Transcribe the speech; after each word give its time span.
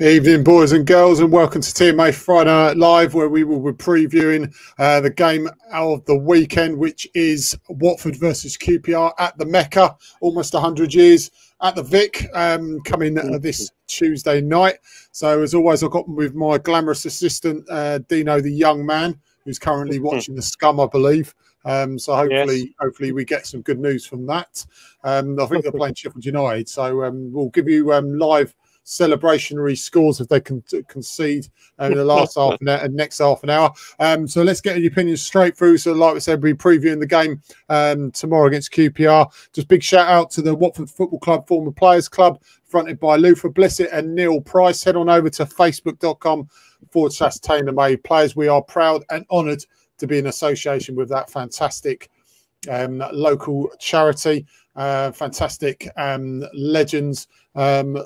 Evening, 0.00 0.44
boys 0.44 0.70
and 0.70 0.86
girls, 0.86 1.18
and 1.18 1.32
welcome 1.32 1.60
to 1.60 1.72
TMA 1.72 2.14
Friday 2.14 2.52
Night 2.52 2.76
Live, 2.76 3.14
where 3.14 3.28
we 3.28 3.42
will 3.42 3.58
be 3.58 3.72
previewing 3.72 4.54
uh, 4.78 5.00
the 5.00 5.10
game 5.10 5.48
of 5.72 6.04
the 6.04 6.16
weekend, 6.16 6.78
which 6.78 7.08
is 7.14 7.58
Watford 7.68 8.14
versus 8.14 8.56
QPR 8.56 9.12
at 9.18 9.36
the 9.38 9.44
Mecca, 9.44 9.96
almost 10.20 10.54
100 10.54 10.94
years 10.94 11.32
at 11.62 11.74
the 11.74 11.82
Vic, 11.82 12.28
um, 12.32 12.80
coming 12.82 13.18
uh, 13.18 13.38
this 13.38 13.72
Tuesday 13.88 14.40
night. 14.40 14.76
So, 15.10 15.42
as 15.42 15.52
always, 15.52 15.82
I've 15.82 15.90
got 15.90 16.08
with 16.08 16.32
my 16.32 16.58
glamorous 16.58 17.04
assistant, 17.04 17.68
uh, 17.68 17.98
Dino, 18.08 18.40
the 18.40 18.52
young 18.52 18.86
man, 18.86 19.18
who's 19.44 19.58
currently 19.58 19.98
watching 19.98 20.36
the 20.36 20.42
Scum, 20.42 20.78
I 20.78 20.86
believe. 20.86 21.34
Um, 21.64 21.98
so 21.98 22.14
hopefully, 22.14 22.58
yes. 22.58 22.68
hopefully 22.78 23.10
we 23.10 23.24
get 23.24 23.48
some 23.48 23.62
good 23.62 23.80
news 23.80 24.06
from 24.06 24.26
that. 24.26 24.64
Um, 25.02 25.40
I 25.40 25.46
think 25.46 25.64
they're 25.64 25.72
playing 25.76 25.94
Sheffield 25.94 26.24
United, 26.24 26.68
so 26.68 27.02
um, 27.02 27.32
we'll 27.32 27.48
give 27.48 27.68
you 27.68 27.92
um, 27.92 28.16
live 28.16 28.54
celebrationary 28.88 29.76
scores 29.76 30.18
if 30.18 30.28
they 30.28 30.40
can 30.40 30.62
concede 30.88 31.46
in 31.78 31.94
the 31.94 32.04
last 32.04 32.36
half 32.36 32.58
an 32.60 32.68
hour 32.68 32.78
and 32.78 32.94
next 32.94 33.18
half 33.18 33.42
an 33.42 33.50
hour. 33.50 33.70
Um, 34.00 34.26
so 34.26 34.42
let's 34.42 34.62
get 34.62 34.78
your 34.78 34.90
opinions 34.90 35.20
straight 35.20 35.56
through. 35.56 35.78
So, 35.78 35.92
like 35.92 36.14
we 36.14 36.20
said, 36.20 36.42
we're 36.42 36.54
previewing 36.54 36.98
the 36.98 37.06
game 37.06 37.42
um, 37.68 38.10
tomorrow 38.12 38.46
against 38.46 38.72
QPR. 38.72 39.30
Just 39.52 39.68
big 39.68 39.82
shout 39.82 40.08
out 40.08 40.30
to 40.32 40.42
the 40.42 40.54
Watford 40.54 40.88
Football 40.88 41.20
Club 41.20 41.46
Former 41.46 41.70
Players 41.70 42.08
Club, 42.08 42.42
fronted 42.64 42.98
by 42.98 43.16
Luther 43.16 43.50
Blissett 43.50 43.92
and 43.92 44.14
Neil 44.14 44.40
Price. 44.40 44.82
Head 44.82 44.96
on 44.96 45.10
over 45.10 45.28
to 45.30 45.44
facebook.com 45.44 46.48
forward 46.90 47.12
slash 47.12 47.36
tailor 47.36 47.72
made 47.72 48.02
players. 48.04 48.34
We 48.34 48.48
are 48.48 48.62
proud 48.62 49.04
and 49.10 49.26
honoured 49.30 49.64
to 49.98 50.06
be 50.06 50.18
in 50.18 50.26
association 50.26 50.96
with 50.96 51.10
that 51.10 51.28
fantastic 51.28 52.08
um, 52.70 53.02
local 53.12 53.70
charity. 53.78 54.46
Uh, 54.76 55.10
fantastic 55.10 55.88
um, 55.96 56.44
legends 56.54 57.26
um, 57.56 57.98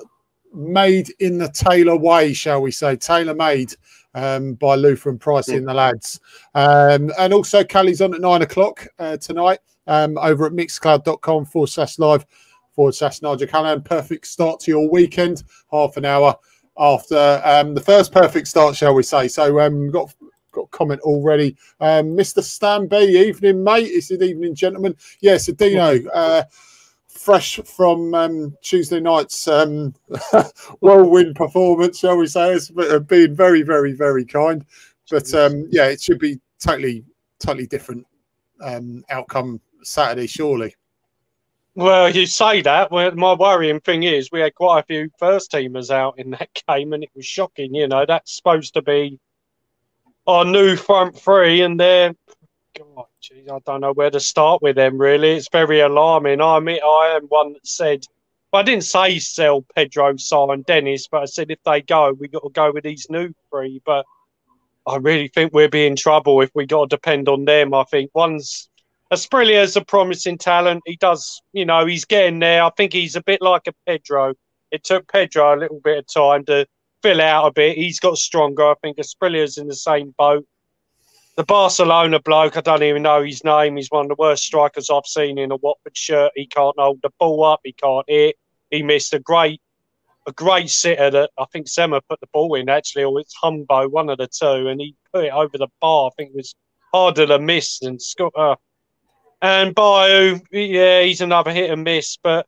made 0.53 1.09
in 1.19 1.37
the 1.37 1.49
Taylor 1.49 1.95
way, 1.95 2.33
shall 2.33 2.61
we 2.61 2.71
say, 2.71 2.95
tailor 2.95 3.33
made 3.33 3.73
um, 4.13 4.53
by 4.55 4.75
Luther 4.75 5.09
and 5.09 5.19
Price 5.19 5.49
in 5.49 5.65
the 5.65 5.73
lads. 5.73 6.19
Um, 6.53 7.11
and 7.17 7.33
also, 7.33 7.63
Callie's 7.63 8.01
on 8.01 8.13
at 8.13 8.21
nine 8.21 8.41
o'clock 8.41 8.87
uh, 8.99 9.17
tonight 9.17 9.59
um, 9.87 10.17
over 10.17 10.45
at 10.45 10.53
mixcloud.com 10.53 11.45
forward 11.45 11.67
slash 11.67 11.99
live 11.99 12.25
forward 12.73 12.95
slash 12.95 13.21
Nigel 13.21 13.47
Callan. 13.47 13.81
Perfect 13.81 14.27
start 14.27 14.59
to 14.61 14.71
your 14.71 14.89
weekend, 14.89 15.43
half 15.71 15.97
an 15.97 16.05
hour 16.05 16.35
after 16.77 17.41
um, 17.45 17.75
the 17.75 17.81
first 17.81 18.11
perfect 18.11 18.47
start, 18.47 18.75
shall 18.75 18.93
we 18.93 19.03
say. 19.03 19.27
So, 19.27 19.59
um, 19.59 19.79
we've 19.79 19.91
got 19.93 20.13
got 20.51 20.65
a 20.65 20.67
comment 20.67 21.01
already. 21.01 21.57
Um, 21.79 22.15
Mr. 22.15 22.41
Stan 22.41 22.87
B, 22.87 23.27
evening, 23.27 23.63
mate. 23.63 23.87
It's 23.87 24.11
an 24.11 24.23
evening, 24.23 24.55
gentlemen. 24.55 24.95
Yes, 25.19 25.47
yeah, 25.47 25.55
Adino. 25.55 26.07
Uh, 26.13 26.43
fresh 27.23 27.59
from 27.63 28.13
um, 28.13 28.57
Tuesday 28.61 28.99
night's 28.99 29.47
um, 29.47 29.95
whirlwind 30.81 31.35
performance, 31.35 31.99
shall 31.99 32.17
we 32.17 32.27
say? 32.27 32.53
It's 32.53 32.69
been 32.69 33.33
very, 33.33 33.61
very, 33.61 33.93
very 33.93 34.25
kind. 34.25 34.65
But 35.09 35.33
um, 35.33 35.67
yeah, 35.71 35.85
it 35.87 36.01
should 36.01 36.19
be 36.19 36.39
totally, 36.61 37.05
totally 37.39 37.67
different 37.67 38.05
um, 38.61 39.05
outcome 39.09 39.61
Saturday, 39.83 40.27
surely. 40.27 40.75
Well, 41.75 42.09
you 42.09 42.25
say 42.25 42.61
that. 42.61 42.91
Well, 42.91 43.15
my 43.15 43.33
worrying 43.33 43.79
thing 43.79 44.03
is 44.03 44.31
we 44.31 44.41
had 44.41 44.53
quite 44.53 44.81
a 44.81 44.85
few 44.85 45.09
first 45.17 45.51
teamers 45.51 45.89
out 45.89 46.19
in 46.19 46.31
that 46.31 46.49
game, 46.67 46.93
and 46.93 47.03
it 47.03 47.09
was 47.15 47.25
shocking. 47.25 47.73
You 47.73 47.87
know, 47.87 48.05
that's 48.05 48.35
supposed 48.35 48.73
to 48.75 48.81
be 48.81 49.17
our 50.27 50.45
new 50.45 50.75
front 50.75 51.17
three, 51.17 51.61
and 51.61 51.79
they're 51.79 52.13
God, 52.77 53.05
geez, 53.21 53.47
I 53.51 53.59
don't 53.65 53.81
know 53.81 53.93
where 53.93 54.09
to 54.09 54.19
start 54.19 54.61
with 54.61 54.75
them. 54.75 54.99
Really, 54.99 55.33
it's 55.33 55.49
very 55.51 55.79
alarming. 55.79 56.41
I 56.41 56.59
mean, 56.59 56.79
I 56.83 57.13
am 57.15 57.27
one 57.27 57.53
that 57.53 57.67
said, 57.67 58.05
well, 58.51 58.61
I 58.61 58.63
didn't 58.63 58.85
say 58.85 59.19
sell 59.19 59.63
Pedro, 59.75 60.15
and 60.51 60.65
Dennis, 60.65 61.07
but 61.07 61.21
I 61.21 61.25
said 61.25 61.51
if 61.51 61.59
they 61.65 61.81
go, 61.81 62.13
we 62.13 62.27
got 62.27 62.43
to 62.43 62.49
go 62.49 62.71
with 62.71 62.83
these 62.83 63.07
new 63.09 63.33
three. 63.51 63.81
But 63.85 64.05
I 64.87 64.97
really 64.97 65.27
think 65.27 65.53
we'll 65.53 65.69
be 65.69 65.85
in 65.85 65.95
trouble 65.95 66.41
if 66.41 66.49
we 66.55 66.65
got 66.65 66.89
to 66.89 66.95
depend 66.95 67.29
on 67.29 67.45
them. 67.45 67.73
I 67.73 67.83
think 67.83 68.09
one's 68.13 68.69
Asprilla 69.11 69.75
a 69.75 69.85
promising 69.85 70.39
talent. 70.39 70.81
He 70.85 70.95
does, 70.95 71.41
you 71.51 71.65
know, 71.65 71.85
he's 71.85 72.05
getting 72.05 72.39
there. 72.39 72.63
I 72.63 72.71
think 72.71 72.93
he's 72.93 73.15
a 73.15 73.21
bit 73.21 73.41
like 73.41 73.67
a 73.67 73.73
Pedro. 73.85 74.33
It 74.71 74.83
took 74.83 75.11
Pedro 75.11 75.55
a 75.55 75.59
little 75.59 75.79
bit 75.83 75.99
of 75.99 76.07
time 76.11 76.45
to 76.45 76.65
fill 77.03 77.21
out 77.21 77.45
a 77.45 77.51
bit. 77.51 77.77
He's 77.77 77.99
got 77.99 78.17
stronger. 78.17 78.71
I 78.71 78.73
think 78.81 78.97
Asprilla's 78.97 79.59
in 79.59 79.67
the 79.67 79.75
same 79.75 80.15
boat 80.17 80.45
the 81.35 81.43
Barcelona 81.43 82.19
bloke, 82.19 82.57
I 82.57 82.61
don't 82.61 82.83
even 82.83 83.01
know 83.01 83.23
his 83.23 83.43
name. 83.43 83.75
He's 83.75 83.89
one 83.89 84.05
of 84.05 84.09
the 84.09 84.21
worst 84.21 84.43
strikers 84.43 84.89
I've 84.89 85.05
seen 85.05 85.37
in 85.37 85.51
a 85.51 85.55
Watford 85.55 85.97
shirt. 85.97 86.31
He 86.35 86.45
can't 86.45 86.77
hold 86.77 86.99
the 87.01 87.09
ball 87.19 87.43
up. 87.43 87.61
He 87.63 87.73
can't 87.73 88.05
hit. 88.07 88.35
He 88.69 88.83
missed 88.83 89.13
a 89.13 89.19
great, 89.19 89.61
a 90.27 90.31
great 90.31 90.69
sitter 90.69 91.09
that 91.09 91.31
I 91.37 91.45
think 91.51 91.67
Sema 91.67 92.01
put 92.01 92.19
the 92.19 92.27
ball 92.31 92.53
in 92.55 92.69
actually, 92.69 93.03
or 93.03 93.19
it's 93.19 93.35
Hungbo, 93.41 93.89
one 93.89 94.09
of 94.09 94.19
the 94.19 94.27
two, 94.27 94.67
and 94.67 94.79
he 94.79 94.95
put 95.11 95.25
it 95.25 95.33
over 95.33 95.57
the 95.57 95.69
bar. 95.81 96.07
I 96.07 96.09
think 96.15 96.31
it 96.31 96.35
was 96.35 96.55
harder 96.93 97.25
to 97.25 97.39
miss 97.39 97.79
than 97.79 97.99
Scott. 97.99 98.33
Uh, 98.37 98.55
and 99.41 99.73
Bayo, 99.73 100.39
yeah, 100.51 101.01
he's 101.01 101.21
another 101.21 101.51
hit 101.51 101.69
and 101.69 101.83
miss, 101.83 102.17
but 102.23 102.45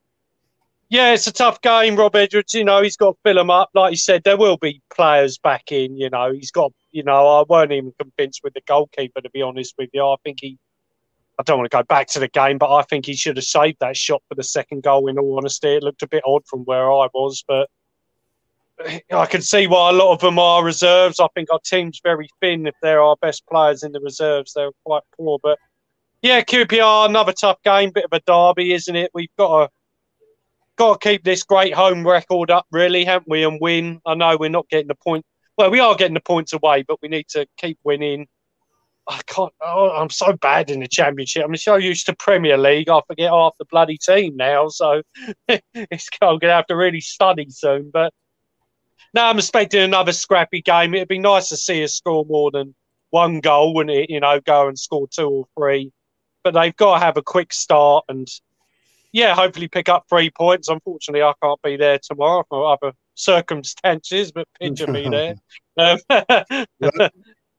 yeah, 0.96 1.12
it's 1.12 1.28
a 1.28 1.34
tough 1.34 1.60
game, 1.60 1.98
Rob 1.98 2.16
Edwards. 2.16 2.54
You 2.54 2.64
know, 2.64 2.82
he's 2.82 2.96
got 2.96 3.12
to 3.12 3.18
fill 3.26 3.36
them 3.36 3.50
up. 3.50 3.70
Like 3.74 3.92
you 3.92 3.98
said, 3.98 4.24
there 4.24 4.38
will 4.38 4.56
be 4.56 4.82
players 4.96 5.38
back 5.38 5.70
in. 5.74 5.98
You 5.98 6.10
know, 6.10 6.32
he's 6.32 6.52
got, 6.52 6.72
you 6.92 7.04
know, 7.04 7.28
I 7.28 7.44
weren't 7.50 7.74
even 7.74 7.94
convinced 8.00 8.42
with 8.46 8.54
the 8.54 8.62
goalkeeper, 8.66 9.20
to 9.20 9.30
be 9.32 9.42
honest 9.42 9.76
with 9.78 9.90
you. 9.94 10.06
I 10.06 10.16
think 10.24 10.38
he, 10.40 10.58
I 11.38 11.44
don't 11.44 11.58
want 11.58 11.70
to 11.70 11.78
go 11.78 11.84
back 11.84 12.08
to 12.10 12.20
the 12.22 12.30
game, 12.30 12.58
but 12.58 12.74
I 12.74 12.82
think 12.84 13.06
he 13.06 13.14
should 13.14 13.36
have 13.36 13.44
saved 13.44 13.78
that 13.82 13.98
shot 13.98 14.24
for 14.30 14.36
the 14.36 14.44
second 14.44 14.84
goal, 14.84 15.10
in 15.10 15.20
all 15.20 15.38
honesty. 15.38 15.76
It 15.76 15.84
looked 15.84 16.02
a 16.02 16.08
bit 16.08 16.24
odd 16.26 16.44
from 16.48 16.62
where 16.62 16.90
I 16.90 17.10
was, 17.14 17.44
but 17.46 17.70
eh, 18.86 19.00
I 19.12 19.26
can 19.26 19.42
see 19.42 19.68
why 19.68 19.90
a 19.90 19.94
lot 19.94 20.14
of 20.14 20.22
them 20.22 20.40
are 20.40 20.64
reserves. 20.64 21.20
I 21.20 21.28
think 21.36 21.52
our 21.52 21.60
team's 21.60 22.00
very 22.02 22.30
thin. 22.40 22.68
If 22.68 22.76
they're 22.82 23.02
our 23.02 23.18
best 23.18 23.46
players 23.48 23.84
in 23.84 23.92
the 23.92 24.00
reserves, 24.00 24.54
they're 24.54 24.72
quite 24.86 25.04
poor. 25.18 25.40
But 25.44 25.60
yeah, 26.22 26.42
QPR, 26.42 27.10
another 27.10 27.34
tough 27.34 27.62
game, 27.64 27.92
bit 27.94 28.06
of 28.06 28.14
a 28.14 28.22
derby, 28.22 28.72
isn't 28.72 28.96
it? 28.96 29.12
We've 29.14 29.36
got 29.38 29.66
to 29.66 29.75
got 30.76 31.00
to 31.00 31.10
keep 31.10 31.24
this 31.24 31.44
great 31.44 31.74
home 31.74 32.06
record 32.06 32.52
up, 32.52 32.66
really, 32.72 33.06
haven't 33.06 33.30
we? 33.30 33.44
And 33.44 33.60
win. 33.62 34.02
I 34.06 34.16
know 34.16 34.38
we're 34.40 34.50
not 34.50 34.70
getting 34.70 34.88
the 34.88 34.96
point. 34.96 35.26
Well, 35.58 35.72
we 35.72 35.80
are 35.80 35.96
getting 35.96 36.16
the 36.16 36.20
points 36.20 36.54
away, 36.54 36.84
but 36.88 37.02
we 37.02 37.08
need 37.08 37.28
to 37.30 37.48
keep 37.58 37.80
winning. 37.84 38.28
I 39.08 39.22
can't. 39.28 39.54
Oh, 39.62 39.92
I'm 39.92 40.10
so 40.10 40.34
bad 40.34 40.72
in 40.72 40.80
the 40.80 40.88
championship. 40.88 41.46
I'm 41.46 41.56
so 41.58 41.76
used 41.76 42.08
to 42.08 42.16
Premier 42.16 42.58
League. 42.58 42.90
I 42.90 43.02
forget 43.08 43.32
half 43.32 43.54
the 43.60 43.66
bloody 43.66 43.98
team 43.98 44.36
now. 44.36 44.68
So 44.70 45.04
it's 45.48 46.10
I'm 46.22 46.40
gonna 46.40 46.54
have 46.54 46.68
to 46.68 46.76
really 46.76 47.02
study 47.02 47.48
soon. 47.50 47.92
But 47.92 48.14
now 49.14 49.30
I'm 49.30 49.38
expecting 49.38 49.82
another 49.82 50.12
scrappy 50.12 50.62
game. 50.62 50.94
It'd 50.94 51.08
be 51.08 51.20
nice 51.20 51.50
to 51.50 51.58
see 51.58 51.84
us 51.84 51.94
score 51.94 52.26
more 52.26 52.50
than 52.52 52.74
one 53.12 53.42
goal, 53.42 53.76
wouldn't 53.76 53.96
it? 53.96 54.10
You 54.10 54.20
know, 54.20 54.40
go 54.42 54.68
and 54.68 54.78
score 54.78 55.08
two 55.08 55.30
or 55.30 55.46
three. 55.58 55.92
But 56.44 56.56
they've 56.56 56.76
got 56.76 57.00
to 57.00 57.06
have 57.06 57.18
a 57.18 57.22
quick 57.22 57.54
start 57.54 58.06
and 58.10 58.28
yeah, 59.16 59.34
hopefully 59.34 59.70
pick 59.70 59.88
up 59.88 60.04
three 60.10 60.30
points. 60.30 60.68
Unfortunately, 60.68 61.24
I 61.24 61.32
can't 61.42 61.62
be 61.62 61.78
there 61.78 61.98
tomorrow 61.98 62.44
for 62.50 62.74
other 62.74 62.92
circumstances, 63.14 64.34
but 64.34 64.46
picture 64.60 64.88
me 64.88 65.08
there. 65.10 65.36
Um, 65.78 66.00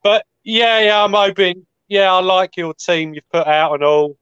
but 0.02 0.24
yeah, 0.42 0.80
yeah, 0.80 1.04
I'm 1.04 1.12
hoping. 1.12 1.66
Yeah, 1.86 2.14
I 2.14 2.20
like 2.20 2.56
your 2.56 2.72
team 2.72 3.12
you've 3.12 3.28
put 3.30 3.46
out 3.46 3.74
and 3.74 3.84
all. 3.84 4.16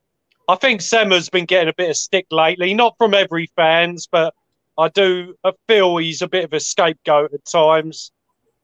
I 0.48 0.56
think 0.56 0.80
Sema's 0.80 1.28
been 1.28 1.44
getting 1.44 1.68
a 1.68 1.74
bit 1.76 1.90
of 1.90 1.96
stick 1.96 2.26
lately, 2.32 2.74
not 2.74 2.96
from 2.98 3.14
every 3.14 3.48
fans, 3.54 4.08
but 4.10 4.34
I 4.76 4.88
do 4.88 5.36
feel 5.68 5.96
he's 5.98 6.22
a 6.22 6.28
bit 6.28 6.44
of 6.44 6.52
a 6.52 6.58
scapegoat 6.58 7.34
at 7.34 7.44
times. 7.44 8.10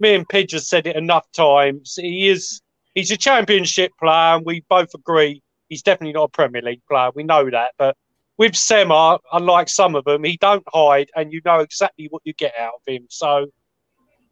Me 0.00 0.16
and 0.16 0.28
Pidge 0.28 0.50
have 0.50 0.62
said 0.62 0.88
it 0.88 0.96
enough 0.96 1.30
times. 1.30 1.94
He 1.94 2.28
is 2.28 2.60
he's 2.96 3.12
a 3.12 3.16
championship 3.16 3.92
player, 4.00 4.34
and 4.34 4.44
we 4.44 4.64
both 4.68 4.92
agree 4.94 5.42
he's 5.68 5.82
definitely 5.82 6.14
not 6.14 6.24
a 6.24 6.28
Premier 6.28 6.62
League 6.62 6.82
player. 6.88 7.10
We 7.14 7.22
know 7.22 7.48
that, 7.50 7.74
but 7.78 7.96
with 8.40 8.56
Sema, 8.56 9.18
unlike 9.34 9.68
some 9.68 9.94
of 9.94 10.04
them, 10.04 10.24
he 10.24 10.38
don't 10.38 10.64
hide, 10.72 11.10
and 11.14 11.30
you 11.30 11.42
know 11.44 11.60
exactly 11.60 12.06
what 12.08 12.22
you 12.24 12.32
get 12.32 12.54
out 12.58 12.72
of 12.76 12.80
him. 12.86 13.06
So, 13.10 13.48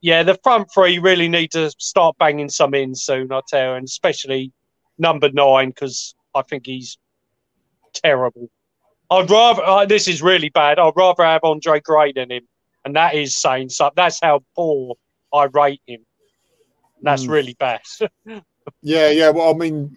yeah, 0.00 0.22
the 0.22 0.38
front 0.42 0.68
three 0.72 0.98
really 0.98 1.28
need 1.28 1.50
to 1.50 1.70
start 1.78 2.16
banging 2.16 2.48
some 2.48 2.72
in 2.72 2.94
soon, 2.94 3.30
I 3.30 3.42
tell 3.46 3.72
you, 3.72 3.74
and 3.74 3.84
especially 3.84 4.50
number 4.96 5.30
nine 5.30 5.68
because 5.68 6.14
I 6.34 6.40
think 6.40 6.64
he's 6.64 6.96
terrible. 7.92 8.48
I'd 9.10 9.30
rather 9.30 9.62
uh, 9.62 9.84
this 9.84 10.08
is 10.08 10.22
really 10.22 10.48
bad. 10.48 10.78
I'd 10.78 10.94
rather 10.96 11.24
have 11.24 11.44
Andre 11.44 11.78
Gray 11.78 12.12
than 12.12 12.32
him, 12.32 12.48
and 12.86 12.96
that 12.96 13.14
is 13.14 13.36
saying 13.36 13.68
something. 13.68 13.92
That's 13.96 14.20
how 14.22 14.42
poor 14.56 14.94
I 15.34 15.48
rate 15.52 15.82
him. 15.86 16.06
That's 17.02 17.24
mm. 17.24 17.28
really 17.28 17.56
bad. 17.58 17.82
yeah, 18.80 19.10
yeah. 19.10 19.28
Well, 19.28 19.50
I 19.50 19.52
mean, 19.52 19.94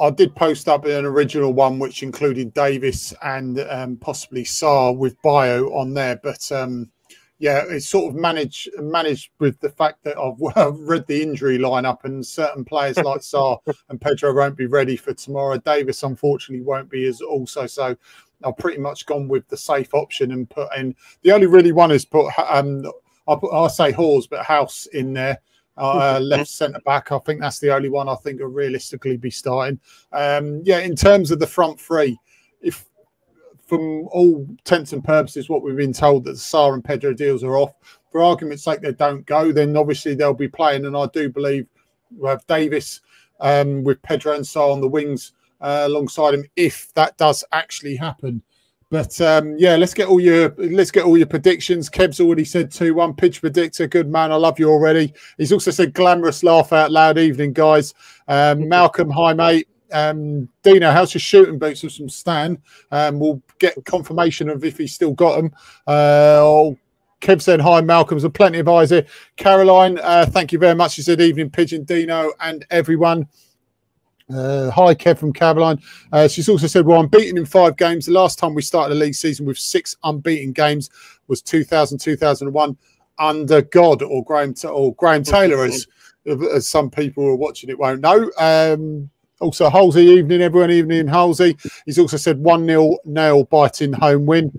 I 0.00 0.10
did 0.10 0.34
post 0.34 0.68
up 0.68 0.86
an 0.86 1.04
original 1.04 1.52
one 1.52 1.78
which 1.78 2.02
included 2.02 2.54
Davis 2.54 3.12
and 3.22 3.60
um, 3.60 3.96
possibly 3.96 4.44
Sarr 4.44 4.96
with 4.96 5.20
Bayo 5.22 5.66
on 5.74 5.92
there, 5.92 6.18
but 6.22 6.50
um, 6.50 6.90
yeah, 7.38 7.64
it's 7.68 7.88
sort 7.88 8.14
of 8.14 8.20
managed 8.20 8.70
managed 8.78 9.30
with 9.38 9.60
the 9.60 9.70
fact 9.70 10.04
that 10.04 10.18
I've 10.18 10.78
read 10.78 11.06
the 11.06 11.22
injury 11.22 11.58
lineup 11.58 12.04
and 12.04 12.24
certain 12.24 12.64
players 12.64 12.96
like 13.04 13.20
Sarr 13.20 13.58
and 13.88 14.00
Pedro 14.00 14.34
won't 14.34 14.56
be 14.56 14.66
ready 14.66 14.96
for 14.96 15.12
tomorrow. 15.12 15.58
Davis 15.58 16.02
unfortunately 16.02 16.64
won't 16.64 16.90
be 16.90 17.06
as 17.06 17.20
also 17.20 17.66
so. 17.66 17.96
I've 18.42 18.56
pretty 18.56 18.78
much 18.78 19.04
gone 19.04 19.28
with 19.28 19.46
the 19.48 19.56
safe 19.56 19.92
option 19.92 20.32
and 20.32 20.48
put 20.48 20.74
in 20.74 20.94
the 21.22 21.32
only 21.32 21.46
really 21.46 21.72
one 21.72 21.90
is 21.90 22.06
put 22.06 22.30
um, 22.38 22.90
I, 23.28 23.68
say 23.68 23.92
Hawes, 23.92 24.26
but 24.26 24.44
House 24.44 24.86
in 24.86 25.12
there. 25.12 25.40
Uh, 25.80 26.20
left 26.22 26.50
centre 26.50 26.80
back. 26.84 27.10
I 27.10 27.18
think 27.20 27.40
that's 27.40 27.58
the 27.58 27.74
only 27.74 27.88
one 27.88 28.08
I 28.08 28.14
think 28.16 28.40
will 28.40 28.48
realistically 28.48 29.16
be 29.16 29.30
starting. 29.30 29.80
Um, 30.12 30.60
yeah, 30.62 30.80
in 30.80 30.94
terms 30.94 31.30
of 31.30 31.38
the 31.38 31.46
front 31.46 31.80
three, 31.80 32.18
if 32.60 32.84
from 33.66 34.06
all 34.08 34.46
intents 34.48 34.92
and 34.92 35.02
purposes, 35.02 35.48
what 35.48 35.62
we've 35.62 35.76
been 35.76 35.92
told 35.92 36.24
that 36.24 36.32
the 36.32 36.36
Sarr 36.36 36.74
and 36.74 36.84
Pedro 36.84 37.14
deals 37.14 37.42
are 37.42 37.56
off, 37.56 37.72
for 38.12 38.22
argument's 38.22 38.64
sake, 38.64 38.80
they 38.80 38.92
don't 38.92 39.24
go, 39.24 39.52
then 39.52 39.76
obviously 39.76 40.14
they'll 40.14 40.34
be 40.34 40.48
playing. 40.48 40.84
And 40.84 40.96
I 40.96 41.06
do 41.14 41.30
believe 41.30 41.66
we 42.14 42.28
have 42.28 42.46
Davis 42.46 43.00
um, 43.40 43.82
with 43.84 44.02
Pedro 44.02 44.34
and 44.34 44.44
Sarr 44.44 44.72
on 44.72 44.80
the 44.80 44.88
wings 44.88 45.32
uh, 45.60 45.84
alongside 45.84 46.34
him 46.34 46.44
if 46.56 46.92
that 46.94 47.16
does 47.16 47.44
actually 47.52 47.96
happen. 47.96 48.42
But 48.90 49.20
um, 49.20 49.56
yeah, 49.56 49.76
let's 49.76 49.94
get 49.94 50.08
all 50.08 50.18
your 50.18 50.52
let's 50.58 50.90
get 50.90 51.04
all 51.04 51.16
your 51.16 51.28
predictions. 51.28 51.88
Kev's 51.88 52.20
already 52.20 52.44
said 52.44 52.72
two 52.72 52.92
one 52.92 53.14
pitch 53.14 53.40
predictor. 53.40 53.86
Good 53.86 54.08
man, 54.08 54.32
I 54.32 54.34
love 54.34 54.58
you 54.58 54.68
already. 54.68 55.14
He's 55.38 55.52
also 55.52 55.70
said 55.70 55.94
glamorous 55.94 56.42
laugh 56.42 56.72
out 56.72 56.90
loud. 56.90 57.16
Evening, 57.16 57.52
guys. 57.52 57.94
Um, 58.26 58.68
Malcolm, 58.68 59.08
hi 59.08 59.32
mate. 59.32 59.68
Um, 59.92 60.48
Dino, 60.64 60.90
how's 60.90 61.14
your 61.14 61.20
shooting 61.20 61.58
boots 61.58 61.82
with 61.82 61.92
some 61.92 62.08
Stan? 62.08 62.58
Um, 62.90 63.20
we'll 63.20 63.42
get 63.60 63.76
confirmation 63.84 64.48
of 64.48 64.64
if 64.64 64.78
he's 64.78 64.94
still 64.94 65.12
got 65.12 65.36
them. 65.36 65.52
Uh, 65.86 66.70
Kev 67.20 67.42
said 67.42 67.60
hi, 67.60 67.80
Malcolm. 67.82 68.18
There's 68.18 68.32
plenty 68.32 68.58
of 68.58 68.68
eyes 68.68 68.90
here. 68.90 69.06
Caroline, 69.36 69.98
uh, 70.02 70.26
thank 70.26 70.52
you 70.52 70.58
very 70.58 70.74
much. 70.74 70.92
She 70.92 71.02
said 71.02 71.20
evening, 71.20 71.50
Pigeon, 71.50 71.84
Dino, 71.84 72.32
and 72.40 72.66
everyone. 72.70 73.28
Uh, 74.32 74.70
hi, 74.70 74.94
Kev 74.94 75.18
from 75.18 75.32
Caroline. 75.32 75.80
Uh, 76.12 76.28
she's 76.28 76.48
also 76.48 76.66
said, 76.66 76.86
Well, 76.86 77.00
I'm 77.00 77.08
beaten 77.08 77.36
in 77.36 77.46
five 77.46 77.76
games. 77.76 78.06
The 78.06 78.12
last 78.12 78.38
time 78.38 78.54
we 78.54 78.62
started 78.62 78.94
a 78.94 78.98
league 78.98 79.14
season 79.14 79.46
with 79.46 79.58
six 79.58 79.96
unbeaten 80.04 80.52
games 80.52 80.90
was 81.26 81.42
2000 81.42 81.98
2001 81.98 82.76
under 83.18 83.62
God 83.62 84.02
or 84.02 84.24
Graham, 84.24 84.54
or 84.64 84.94
Graham 84.94 85.22
Taylor, 85.22 85.64
as, 85.64 85.86
as 86.26 86.68
some 86.68 86.90
people 86.90 87.24
who 87.24 87.30
are 87.30 87.36
watching 87.36 87.70
it 87.70 87.78
won't 87.78 88.00
know. 88.00 88.30
Um, 88.38 89.10
also, 89.40 89.68
Halsey, 89.70 90.04
evening, 90.04 90.42
everyone, 90.42 90.70
evening, 90.70 91.08
Halsey. 91.08 91.56
He's 91.86 91.98
also 91.98 92.16
said 92.16 92.38
1 92.38 92.66
0 92.66 92.98
nail 93.04 93.44
biting 93.44 93.92
home 93.92 94.26
win. 94.26 94.52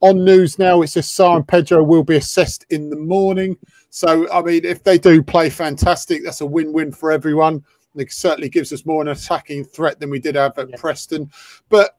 On 0.00 0.24
news 0.24 0.58
now, 0.58 0.82
it 0.82 0.88
says 0.88 1.06
Sarr 1.06 1.36
and 1.36 1.48
Pedro 1.48 1.82
will 1.82 2.04
be 2.04 2.16
assessed 2.16 2.66
in 2.68 2.90
the 2.90 2.96
morning. 2.96 3.56
So, 3.88 4.30
I 4.30 4.42
mean, 4.42 4.64
if 4.64 4.84
they 4.84 4.98
do 4.98 5.22
play 5.22 5.48
fantastic, 5.48 6.22
that's 6.22 6.42
a 6.42 6.46
win 6.46 6.72
win 6.72 6.92
for 6.92 7.10
everyone. 7.10 7.64
It 7.96 8.12
certainly 8.12 8.48
gives 8.48 8.72
us 8.72 8.86
more 8.86 9.02
an 9.02 9.08
attacking 9.08 9.64
threat 9.64 10.00
than 10.00 10.10
we 10.10 10.18
did 10.18 10.34
have 10.34 10.58
at 10.58 10.70
yeah. 10.70 10.76
Preston. 10.76 11.30
But 11.68 11.96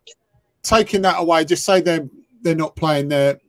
taking 0.64 1.02
that 1.04 1.20
away, 1.20 1.46
just 1.46 1.66
say 1.66 1.82
they're 1.82 2.10
they're 2.42 2.56
not 2.56 2.76
playing 2.76 3.10
their 3.10 3.40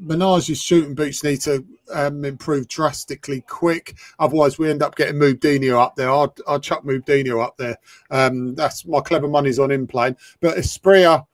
Manaj's 0.00 0.60
shooting 0.60 0.94
boots 0.94 1.22
need 1.22 1.40
to 1.42 1.64
um, 1.92 2.24
improve 2.24 2.68
drastically 2.68 3.42
quick. 3.42 3.96
Otherwise, 4.18 4.58
we 4.58 4.70
end 4.70 4.82
up 4.82 4.96
getting 4.96 5.16
Moutinho 5.16 5.80
up 5.80 5.96
there. 5.96 6.10
I'd, 6.10 6.30
I'd 6.48 6.62
chuck 6.62 6.84
Moutinho 6.84 7.44
up 7.44 7.56
there. 7.56 7.76
Um, 8.10 8.54
that's 8.54 8.86
my 8.86 9.00
clever 9.00 9.28
money's 9.28 9.58
on 9.58 9.70
him 9.70 9.86
playing. 9.86 10.16
But 10.40 10.56
Asprilla, 10.56 11.26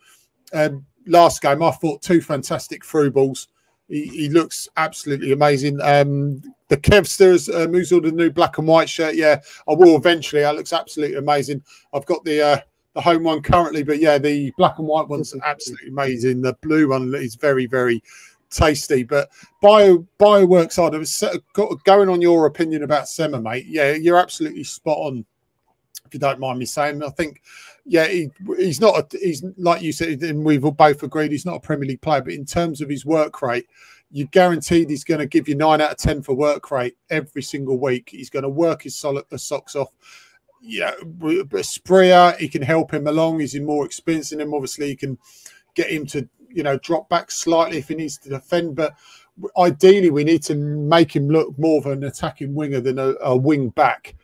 um, 0.53 0.85
last 1.07 1.43
game, 1.43 1.63
I 1.63 1.71
thought 1.71 2.03
two 2.03 2.21
fantastic 2.21 2.85
through 2.85 3.13
balls. 3.13 3.49
He, 3.89 4.07
he 4.07 4.29
looks 4.29 4.69
absolutely 4.77 5.33
amazing. 5.33 5.81
Um, 5.83 6.43
the 6.69 6.77
Kevsters, 6.77 7.53
uh, 7.53 7.69
who's 7.69 7.91
the 7.91 8.01
new 8.01 8.31
black 8.31 8.59
and 8.59 8.67
white 8.67 8.89
shirt. 8.89 9.15
Yeah, 9.15 9.41
I 9.69 9.75
will 9.75 9.97
eventually. 9.97 10.43
That 10.43 10.57
looks 10.57 10.73
absolutely 10.73 11.19
amazing. 11.19 11.63
I've 11.93 12.07
got 12.07 12.25
the 12.25 12.43
uh, 12.43 12.59
the 12.95 13.01
home 13.01 13.25
one 13.25 13.43
currently, 13.43 13.83
but 13.83 13.99
yeah, 13.99 14.19
the 14.19 14.53
black 14.57 14.79
and 14.79 14.87
white 14.87 15.09
one's 15.09 15.35
are 15.35 15.45
absolutely 15.45 15.89
amazing. 15.89 16.43
The 16.43 16.55
blue 16.63 16.89
one 16.89 17.15
is 17.15 17.35
very, 17.35 17.67
very 17.67 18.03
tasty. 18.51 19.03
But 19.03 19.31
bio 19.61 20.07
bioworks 20.19 20.79
of 20.79 20.95
it, 20.95 21.85
going 21.85 22.09
on 22.09 22.21
your 22.21 22.47
opinion 22.47 22.83
about 22.83 23.09
Sema, 23.09 23.41
mate. 23.41 23.67
Yeah, 23.67 23.93
you're 23.93 24.19
absolutely 24.19 24.65
spot 24.65 24.99
on. 24.99 25.25
If 26.07 26.15
you 26.15 26.21
don't 26.21 26.41
mind 26.41 26.59
me 26.59 26.67
saying, 26.67 27.03
I 27.03 27.09
think, 27.11 27.41
yeah, 27.85 28.07
he, 28.07 28.31
he's 28.57 28.81
not. 28.81 29.15
A, 29.15 29.19
he's 29.19 29.45
like 29.57 29.83
you 29.83 29.93
said, 29.93 30.23
and 30.23 30.45
we've 30.45 30.63
both 30.63 31.03
agreed 31.03 31.33
he's 31.33 31.47
not 31.47 31.57
a 31.57 31.61
Premier 31.61 31.89
League 31.89 32.01
player. 32.01 32.23
But 32.23 32.35
in 32.35 32.45
terms 32.45 32.81
of 32.81 32.89
his 32.89 33.05
work 33.05 33.43
rate, 33.43 33.67
you're 34.11 34.29
guaranteed 34.29 34.89
he's 34.89 35.05
going 35.05 35.21
to 35.21 35.27
give 35.27 35.49
you 35.49 35.57
nine 35.57 35.81
out 35.81 35.93
of 35.93 35.97
ten 35.97 36.23
for 36.23 36.35
work 36.35 36.71
rate 36.71 36.97
every 37.11 37.43
single 37.43 37.79
week. 37.79 38.11
He's 38.11 38.31
going 38.31 38.45
to 38.45 38.49
work 38.49 38.83
his 38.83 38.97
solid 38.97 39.25
the 39.31 39.37
uh, 39.37 39.39
socks 39.39 39.75
off. 39.75 39.93
Yeah, 40.61 40.93
Asprilla, 41.21 42.37
he 42.37 42.49
can 42.49 42.63
help 42.63 42.95
him 42.95 43.09
along. 43.09 43.41
He's 43.41 43.59
more 43.61 43.85
experienced 43.85 44.31
than 44.31 44.41
him. 44.41 44.55
Obviously, 44.55 44.89
he 44.89 44.97
can 44.97 45.19
get 45.75 45.91
him 45.91 46.07
to 46.07 46.29
you 46.49 46.63
know 46.63 46.79
drop 46.79 47.09
back 47.09 47.33
slightly 47.33 47.79
if 47.79 47.89
he 47.89 47.97
needs 47.97 48.17
to 48.19 48.29
defend. 48.29 48.77
But 48.77 48.95
ideally, 49.59 50.11
we 50.11 50.23
need 50.23 50.45
to 50.45 50.55
make 50.55 51.17
him 51.17 51.29
look 51.29 51.59
more 51.59 51.79
of 51.79 51.87
an 51.87 52.05
attacking 52.05 52.55
winger 52.55 52.81
than 52.81 53.01
a, 53.01 53.15
a 53.23 53.37
wing 53.37 53.71
back 53.71 54.15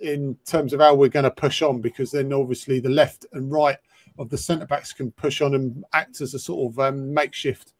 in 0.00 0.36
terms 0.44 0.72
of 0.72 0.80
how 0.80 0.94
we're 0.94 1.08
going 1.08 1.24
to 1.24 1.30
push 1.30 1.62
on, 1.62 1.80
because 1.80 2.10
then 2.10 2.32
obviously 2.32 2.80
the 2.80 2.88
left 2.88 3.26
and 3.32 3.50
right 3.50 3.78
of 4.18 4.28
the 4.28 4.38
centre 4.38 4.66
backs 4.66 4.92
can 4.92 5.10
push 5.12 5.40
on 5.40 5.54
and 5.54 5.84
act 5.92 6.20
as 6.20 6.34
a 6.34 6.38
sort 6.38 6.72
of 6.72 6.78
um, 6.78 7.12
makeshift 7.12 7.72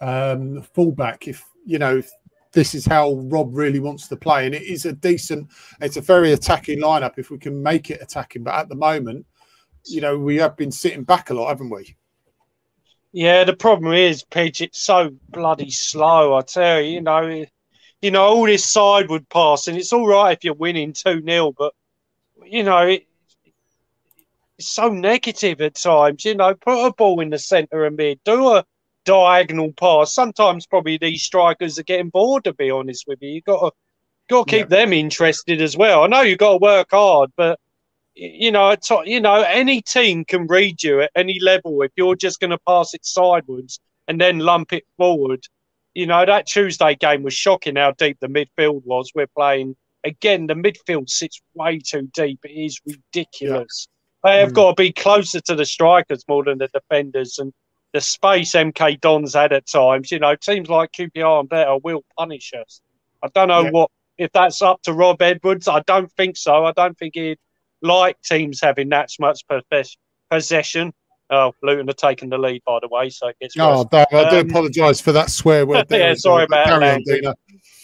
um, 0.00 0.62
fullback. 0.62 1.28
If 1.28 1.44
you 1.64 1.78
know 1.78 1.98
if 1.98 2.10
this 2.52 2.74
is 2.74 2.86
how 2.86 3.14
Rob 3.24 3.50
really 3.52 3.80
wants 3.80 4.08
to 4.08 4.16
play, 4.16 4.46
and 4.46 4.54
it 4.54 4.62
is 4.62 4.86
a 4.86 4.92
decent, 4.92 5.48
it's 5.80 5.96
a 5.96 6.00
very 6.00 6.32
attacking 6.32 6.80
lineup 6.80 7.18
if 7.18 7.30
we 7.30 7.38
can 7.38 7.62
make 7.62 7.90
it 7.90 8.00
attacking. 8.00 8.44
But 8.44 8.54
at 8.54 8.68
the 8.68 8.74
moment, 8.74 9.26
you 9.84 10.00
know, 10.00 10.18
we 10.18 10.36
have 10.36 10.56
been 10.56 10.72
sitting 10.72 11.04
back 11.04 11.30
a 11.30 11.34
lot, 11.34 11.48
haven't 11.48 11.70
we? 11.70 11.96
Yeah, 13.12 13.44
the 13.44 13.56
problem 13.56 13.92
is, 13.94 14.24
Pidge, 14.24 14.60
it's 14.60 14.80
so 14.80 15.10
bloody 15.30 15.70
slow. 15.70 16.34
I 16.34 16.42
tell 16.42 16.80
you, 16.80 16.94
you 16.94 17.00
know, 17.02 17.44
you 18.06 18.12
know 18.12 18.22
all 18.22 18.46
this 18.46 18.64
sideward 18.64 19.28
passing. 19.30 19.74
It's 19.74 19.92
all 19.92 20.06
right 20.06 20.30
if 20.30 20.44
you're 20.44 20.54
winning 20.54 20.92
two 20.92 21.20
0 21.20 21.52
but 21.58 21.74
you 22.44 22.62
know 22.62 22.86
it, 22.86 23.04
it's 24.58 24.68
so 24.68 24.88
negative 24.90 25.60
at 25.60 25.74
times. 25.74 26.24
You 26.24 26.36
know, 26.36 26.54
put 26.54 26.86
a 26.86 26.92
ball 26.92 27.18
in 27.18 27.30
the 27.30 27.38
centre 27.40 27.84
of 27.84 27.94
mid, 27.94 28.20
do 28.22 28.54
a 28.54 28.64
diagonal 29.04 29.72
pass. 29.72 30.14
Sometimes 30.14 30.66
probably 30.66 30.98
these 30.98 31.24
strikers 31.24 31.80
are 31.80 31.82
getting 31.82 32.10
bored. 32.10 32.44
To 32.44 32.54
be 32.54 32.70
honest 32.70 33.08
with 33.08 33.18
you, 33.22 33.30
you 33.30 33.42
got 33.42 33.58
to 33.58 33.76
got 34.28 34.46
to 34.46 34.50
keep 34.52 34.70
yeah. 34.70 34.84
them 34.84 34.92
interested 34.92 35.60
as 35.60 35.76
well. 35.76 36.04
I 36.04 36.06
know 36.06 36.20
you've 36.20 36.38
got 36.38 36.52
to 36.52 36.58
work 36.58 36.88
hard, 36.92 37.32
but 37.36 37.58
you 38.14 38.52
know, 38.52 38.76
you 39.04 39.20
know, 39.20 39.42
any 39.42 39.82
team 39.82 40.24
can 40.24 40.46
read 40.46 40.80
you 40.80 41.00
at 41.00 41.10
any 41.16 41.40
level 41.40 41.82
if 41.82 41.90
you're 41.96 42.14
just 42.14 42.38
going 42.38 42.52
to 42.52 42.58
pass 42.68 42.94
it 42.94 43.04
sideways 43.04 43.80
and 44.06 44.20
then 44.20 44.38
lump 44.38 44.72
it 44.72 44.84
forward. 44.96 45.44
You 45.96 46.04
know, 46.04 46.26
that 46.26 46.46
Tuesday 46.46 46.94
game 46.94 47.22
was 47.22 47.32
shocking 47.32 47.76
how 47.76 47.92
deep 47.92 48.18
the 48.20 48.26
midfield 48.26 48.84
was. 48.84 49.12
We're 49.14 49.28
playing 49.28 49.76
again. 50.04 50.46
The 50.46 50.52
midfield 50.52 51.08
sits 51.08 51.40
way 51.54 51.78
too 51.78 52.10
deep. 52.12 52.38
It 52.44 52.50
is 52.50 52.78
ridiculous. 52.84 53.88
Yeah. 54.22 54.30
They 54.30 54.40
have 54.40 54.50
mm. 54.50 54.56
got 54.56 54.76
to 54.76 54.82
be 54.82 54.92
closer 54.92 55.40
to 55.40 55.54
the 55.54 55.64
strikers 55.64 56.22
more 56.28 56.44
than 56.44 56.58
the 56.58 56.68
defenders, 56.68 57.38
and 57.38 57.50
the 57.94 58.02
space 58.02 58.52
MK 58.52 59.00
Dons 59.00 59.32
had 59.32 59.54
at 59.54 59.66
times. 59.66 60.12
You 60.12 60.18
know, 60.18 60.36
teams 60.36 60.68
like 60.68 60.92
QPR 60.92 61.40
and 61.40 61.48
better 61.48 61.78
will 61.78 62.04
punish 62.18 62.52
us. 62.52 62.82
I 63.22 63.28
don't 63.34 63.48
know 63.48 63.62
yeah. 63.62 63.70
what 63.70 63.90
if 64.18 64.30
that's 64.32 64.60
up 64.60 64.82
to 64.82 64.92
Rob 64.92 65.22
Edwards. 65.22 65.66
I 65.66 65.80
don't 65.86 66.12
think 66.12 66.36
so. 66.36 66.66
I 66.66 66.72
don't 66.72 66.98
think 66.98 67.14
he'd 67.14 67.38
like 67.80 68.20
teams 68.20 68.60
having 68.62 68.90
that 68.90 69.08
much 69.18 69.44
possession. 70.30 70.92
Oh, 71.28 71.52
Luton 71.62 71.90
are 71.90 71.92
taking 71.92 72.28
the 72.28 72.38
lead, 72.38 72.62
by 72.64 72.78
the 72.80 72.88
way, 72.88 73.10
so 73.10 73.28
it 73.28 73.36
gets. 73.40 73.56
Oh, 73.58 73.88
I 73.92 74.30
do 74.30 74.40
um, 74.40 74.48
apologise 74.48 75.00
for 75.00 75.12
that 75.12 75.30
swear 75.30 75.66
word. 75.66 75.86
yeah, 75.90 76.14
sorry 76.14 76.44
about 76.44 76.80
that. 76.80 77.36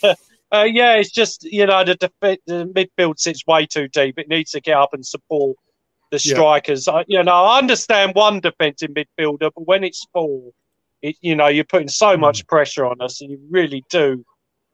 uh, 0.52 0.64
yeah, 0.64 0.94
it's 0.94 1.10
just 1.10 1.42
you 1.44 1.66
know 1.66 1.84
the, 1.84 1.96
def- 1.96 2.38
the 2.46 2.66
midfield 2.66 3.18
sits 3.18 3.44
way 3.46 3.66
too 3.66 3.88
deep. 3.88 4.18
It 4.18 4.28
needs 4.28 4.52
to 4.52 4.60
get 4.60 4.76
up 4.76 4.94
and 4.94 5.04
support 5.04 5.56
the 6.10 6.20
strikers. 6.20 6.86
Yeah. 6.86 6.94
I, 6.94 7.04
you 7.08 7.22
know, 7.22 7.32
I 7.32 7.58
understand 7.58 8.14
one 8.14 8.38
defensive 8.38 8.90
midfielder, 8.90 9.50
but 9.54 9.66
when 9.66 9.82
it's 9.82 10.06
four, 10.12 10.52
it, 11.00 11.16
you 11.20 11.34
know, 11.34 11.48
you're 11.48 11.64
putting 11.64 11.88
so 11.88 12.16
much 12.16 12.44
mm. 12.44 12.48
pressure 12.48 12.86
on 12.86 13.00
us, 13.00 13.20
and 13.20 13.30
you 13.30 13.40
really 13.50 13.84
do 13.90 14.24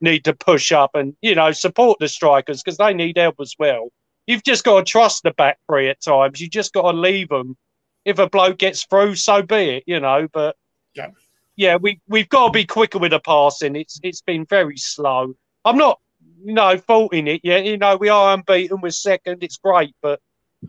need 0.02 0.24
to 0.24 0.34
push 0.34 0.72
up 0.72 0.90
and 0.94 1.16
you 1.22 1.34
know 1.34 1.52
support 1.52 1.98
the 2.00 2.08
strikers 2.08 2.62
because 2.62 2.76
they 2.76 2.92
need 2.92 3.16
help 3.16 3.36
as 3.40 3.54
well 3.58 3.90
you've 4.28 4.44
just 4.44 4.62
got 4.62 4.78
to 4.78 4.84
trust 4.84 5.24
the 5.24 5.32
back 5.32 5.58
three 5.66 5.88
at 5.88 6.00
times. 6.00 6.40
You 6.40 6.48
just 6.48 6.72
got 6.72 6.92
to 6.92 6.96
leave 6.96 7.30
them. 7.30 7.56
If 8.04 8.18
a 8.18 8.28
bloke 8.28 8.58
gets 8.58 8.84
through, 8.84 9.16
so 9.16 9.42
be 9.42 9.76
it, 9.76 9.84
you 9.86 10.00
know. 10.00 10.28
But 10.32 10.56
yeah, 10.94 11.08
yeah, 11.56 11.76
we 11.76 12.00
we've 12.08 12.28
got 12.28 12.46
to 12.46 12.52
be 12.52 12.64
quicker 12.64 12.98
with 12.98 13.10
the 13.10 13.20
passing. 13.20 13.76
It's 13.76 14.00
it's 14.02 14.22
been 14.22 14.46
very 14.46 14.76
slow. 14.76 15.34
I'm 15.64 15.76
not, 15.76 16.00
you 16.44 16.54
know, 16.54 16.78
faulting 16.78 17.26
it 17.26 17.40
yet. 17.42 17.64
You 17.64 17.76
know, 17.76 17.96
we 17.96 18.08
are 18.08 18.34
unbeaten. 18.34 18.80
We're 18.80 18.90
second. 18.90 19.42
It's 19.42 19.56
great, 19.56 19.94
but 20.00 20.20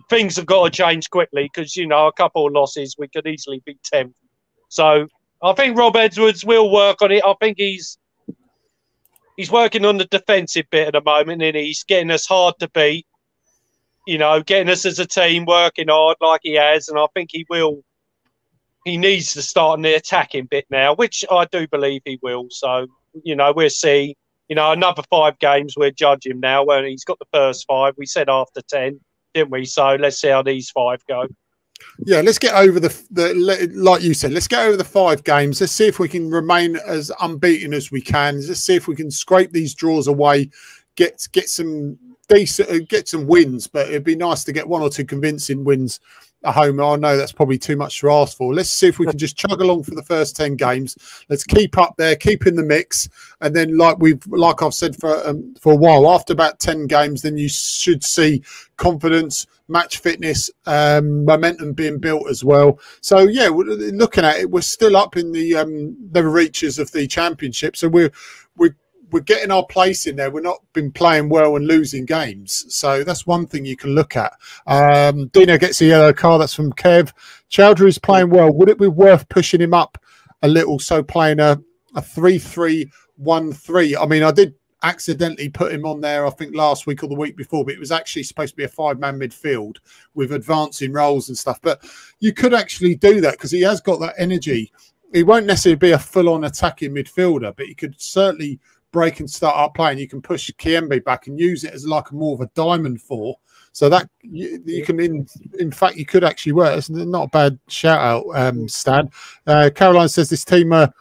things 0.10 0.36
have 0.36 0.46
got 0.46 0.66
to 0.66 0.72
change 0.72 1.10
quickly 1.10 1.50
because 1.54 1.76
you 1.76 1.88
know 1.88 2.08
a 2.08 2.14
couple 2.14 2.48
of 2.48 2.54
losses 2.54 2.96
we 2.98 3.08
could 3.08 3.28
easily 3.28 3.62
be 3.66 3.78
tenth. 3.84 4.16
So 4.70 5.08
I 5.42 5.54
think 5.54 5.78
Rob 5.78 5.96
Edwards 5.96 6.44
will 6.44 6.72
work 6.72 7.02
on 7.02 7.12
it. 7.12 7.24
I 7.24 7.34
think 7.40 7.58
he's 7.58 7.98
he's 9.38 9.52
working 9.52 9.86
on 9.86 9.98
the 9.98 10.06
defensive 10.06 10.66
bit 10.70 10.88
at 10.88 10.94
the 10.94 11.02
moment, 11.02 11.42
and 11.42 11.56
he's 11.56 11.84
getting 11.84 12.12
us 12.12 12.26
hard 12.26 12.56
to 12.60 12.70
beat 12.70 13.06
you 14.10 14.18
know, 14.18 14.42
getting 14.42 14.70
us 14.70 14.86
as 14.86 14.98
a 14.98 15.06
team 15.06 15.46
working 15.46 15.90
hard 15.90 16.18
like 16.20 16.42
he 16.44 16.56
has, 16.56 16.90
and 16.90 16.98
I 16.98 17.06
think 17.14 17.30
he 17.32 17.46
will. 17.48 17.84
He 18.86 18.98
needs 18.98 19.34
to 19.34 19.42
start 19.42 19.74
on 19.78 19.84
the 19.84 19.94
attacking 19.94 20.48
bit 20.48 20.66
now, 20.72 20.96
which 20.96 21.24
I 21.30 21.46
do 21.46 21.68
believe 21.68 22.02
he 22.06 22.18
will. 22.24 22.48
So, 22.50 22.88
you 23.24 23.36
know, 23.36 23.54
we'll 23.56 23.70
see. 23.70 24.16
you 24.50 24.56
know, 24.56 24.72
another 24.72 25.04
five 25.10 25.38
games 25.40 25.76
we'll 25.78 25.92
judge 25.92 26.26
him 26.26 26.40
now. 26.40 26.66
When 26.66 26.84
he's 26.86 27.06
got 27.06 27.20
the 27.20 27.28
first 27.32 27.66
five, 27.68 27.94
we 27.98 28.08
said 28.08 28.30
after 28.30 28.62
ten, 28.64 29.00
didn't 29.34 29.52
we? 29.52 29.66
So 29.66 29.96
let's 29.96 30.20
see 30.20 30.30
how 30.30 30.42
these 30.42 30.72
five 30.72 31.06
go. 31.08 31.28
Yeah, 32.00 32.20
let's 32.22 32.40
get 32.40 32.56
over 32.56 32.78
the, 32.80 32.90
the 33.12 33.72
like 33.74 34.02
you 34.02 34.14
said. 34.14 34.32
Let's 34.32 34.50
get 34.50 34.66
over 34.66 34.76
the 34.76 34.84
five 34.84 35.24
games. 35.24 35.62
Let's 35.62 35.72
see 35.72 35.88
if 35.88 36.00
we 36.00 36.10
can 36.10 36.30
remain 36.30 36.76
as 36.78 37.12
unbeaten 37.22 37.74
as 37.74 37.92
we 37.92 38.02
can. 38.02 38.36
Let's 38.46 38.60
see 38.60 38.76
if 38.76 38.88
we 38.88 38.96
can 38.96 39.12
scrape 39.12 39.52
these 39.52 39.76
draws 39.76 40.08
away, 40.08 40.50
get 41.00 41.28
get 41.32 41.50
some 41.50 41.98
decent, 42.28 42.70
uh, 42.70 42.80
get 42.88 43.08
some 43.08 43.26
wins. 43.26 43.68
But 43.68 43.88
it'd 43.88 44.04
be 44.04 44.16
nice 44.16 44.44
to 44.44 44.52
get 44.52 44.68
one 44.68 44.82
or 44.82 44.90
two 44.90 45.06
convincing 45.06 45.64
wins 45.64 46.00
at 46.44 46.54
home. 46.54 46.80
I 46.80 46.96
know 46.98 47.18
that's 47.18 47.32
probably 47.32 47.58
too 47.58 47.76
much 47.76 48.00
to 48.02 48.12
ask 48.12 48.38
for. 48.38 48.54
Let's 48.54 48.70
see 48.70 48.88
if 48.88 49.00
we 49.00 49.06
can 49.06 49.18
just 49.18 49.38
chug 49.38 49.62
along 49.62 49.84
for 49.84 49.96
the 49.96 50.04
first 50.04 50.36
ten 50.36 50.56
games. 50.56 50.98
Let's 51.30 51.44
keep 51.46 51.78
up 51.78 51.96
there, 51.98 52.16
keep 52.16 52.46
in 52.46 52.56
the 52.56 52.64
mix, 52.64 53.08
and 53.40 53.56
then 53.56 53.78
like 53.78 53.98
we've 54.00 54.26
like 54.28 54.62
I've 54.62 54.74
said 54.74 54.96
for 54.96 55.26
um, 55.28 55.56
for 55.60 55.74
a 55.74 55.78
while, 55.78 56.10
after 56.10 56.34
about 56.34 56.60
ten 56.60 56.86
games, 56.86 57.22
then 57.22 57.38
you 57.38 57.48
should 57.48 58.04
see 58.04 58.44
confidence, 58.76 59.48
match 59.70 60.00
fitness, 60.00 60.52
um, 60.66 61.24
momentum 61.24 61.74
being 61.74 61.98
built 61.98 62.30
as 62.30 62.44
well. 62.44 62.80
So 63.02 63.20
yeah, 63.20 63.48
looking 63.48 64.26
at 64.26 64.40
it, 64.42 64.52
we're 64.52 64.62
still 64.62 64.98
up 64.98 65.16
in 65.16 65.32
the 65.32 65.56
um, 65.56 65.96
the 66.12 66.28
reaches 66.28 66.78
of 66.78 66.92
the 66.92 67.08
championship. 67.08 67.78
So 67.78 67.88
we're 67.88 68.12
we're 68.58 68.76
we're 69.12 69.22
getting 69.22 69.52
our 69.52 69.66
place 69.66 70.08
in 70.08 70.16
there. 70.16 70.32
We're 70.32 70.42
not 70.42 70.62
been 70.74 70.92
playing 70.92 71.30
well 71.30 71.56
and 71.56 71.68
losing 71.68 72.06
games, 72.06 72.66
so 72.74 73.04
that's 73.04 73.28
one 73.28 73.48
thing 73.48 73.66
you 73.66 73.78
can 73.78 73.92
look 73.92 74.16
at. 74.16 74.34
Um, 74.68 75.28
Dino 75.28 75.58
gets 75.58 75.82
a 75.82 75.86
yellow 75.86 76.14
card. 76.14 76.42
That's 76.42 76.54
from 76.54 76.74
Kev. 76.74 77.12
Choudhury 77.50 77.88
is 77.88 78.00
playing 78.00 78.30
well. 78.30 78.52
Would 78.52 78.70
it 78.70 78.80
be 78.80 78.88
worth 78.88 79.28
pushing 79.30 79.62
him 79.62 79.74
up 79.74 79.98
a 80.42 80.48
little? 80.48 80.80
So 80.80 81.04
playing 81.04 81.40
a 81.40 81.60
a 81.96 82.02
three 82.02 82.38
three 82.40 82.92
one 83.18 83.52
three. 83.52 83.96
I 83.96 84.06
mean, 84.06 84.24
I 84.24 84.32
did 84.32 84.54
accidentally 84.84 85.50
put 85.50 85.74
him 85.74 85.86
on 85.86 86.02
there. 86.02 86.26
I 86.26 86.30
think 86.30 86.56
last 86.56 86.88
week 86.88 87.04
or 87.04 87.08
the 87.08 87.16
week 87.16 87.36
before, 87.36 87.66
but 87.66 87.74
it 87.74 87.80
was 87.80 87.92
actually 87.92 88.24
supposed 88.24 88.54
to 88.54 88.58
be 88.58 88.64
a 88.64 88.70
five 88.70 89.00
man 89.00 89.20
midfield 89.20 89.78
with 90.14 90.32
advancing 90.32 90.94
roles 90.94 91.30
and 91.30 91.38
stuff. 91.38 91.60
But 91.62 91.84
you 92.20 92.34
could 92.34 92.54
actually 92.54 92.96
do 92.96 93.22
that 93.22 93.34
because 93.34 93.52
he 93.52 93.62
has 93.62 93.82
got 93.82 94.00
that 94.00 94.16
energy. 94.18 94.72
He 95.14 95.24
won't 95.24 95.48
necessarily 95.48 95.78
be 95.78 95.92
a 95.92 96.00
full 96.00 96.30
on 96.30 96.44
attacking 96.44 96.94
midfielder, 96.94 97.56
but 97.56 97.66
he 97.66 97.74
could 97.74 98.00
certainly 98.00 98.60
break 98.92 99.20
and 99.20 99.30
start 99.30 99.56
up 99.56 99.76
playing, 99.76 100.00
you 100.00 100.08
can 100.08 100.22
push 100.22 100.50
Kayembe 100.52 101.04
back 101.04 101.28
and 101.28 101.40
use 101.40 101.64
it 101.64 101.74
as 101.74 101.88
like 101.88 102.12
a 102.12 102.16
more 102.16 102.34
of 102.34 102.42
a 102.42 102.50
diamond 102.56 103.02
four. 103.02 103.38
So 103.72 103.88
that 103.90 104.10
you, 104.22 104.62
you, 104.66 104.84
can, 104.84 105.00
in 105.00 105.28
in 105.60 105.72
fact, 105.72 105.96
you 105.96 106.06
could 106.06 106.24
actually 106.24 106.54
work. 106.54 106.78
It's 106.78 106.90
not 106.90 107.26
a 107.26 107.30
bad 107.30 107.60
shout 107.68 108.00
out, 108.00 108.26
um, 108.34 108.68
Stan. 108.68 109.10
Uh, 109.46 109.70
Caroline 109.74 110.10
says 110.10 110.30
this 110.30 110.44
team 110.44 110.74
are 110.74 110.92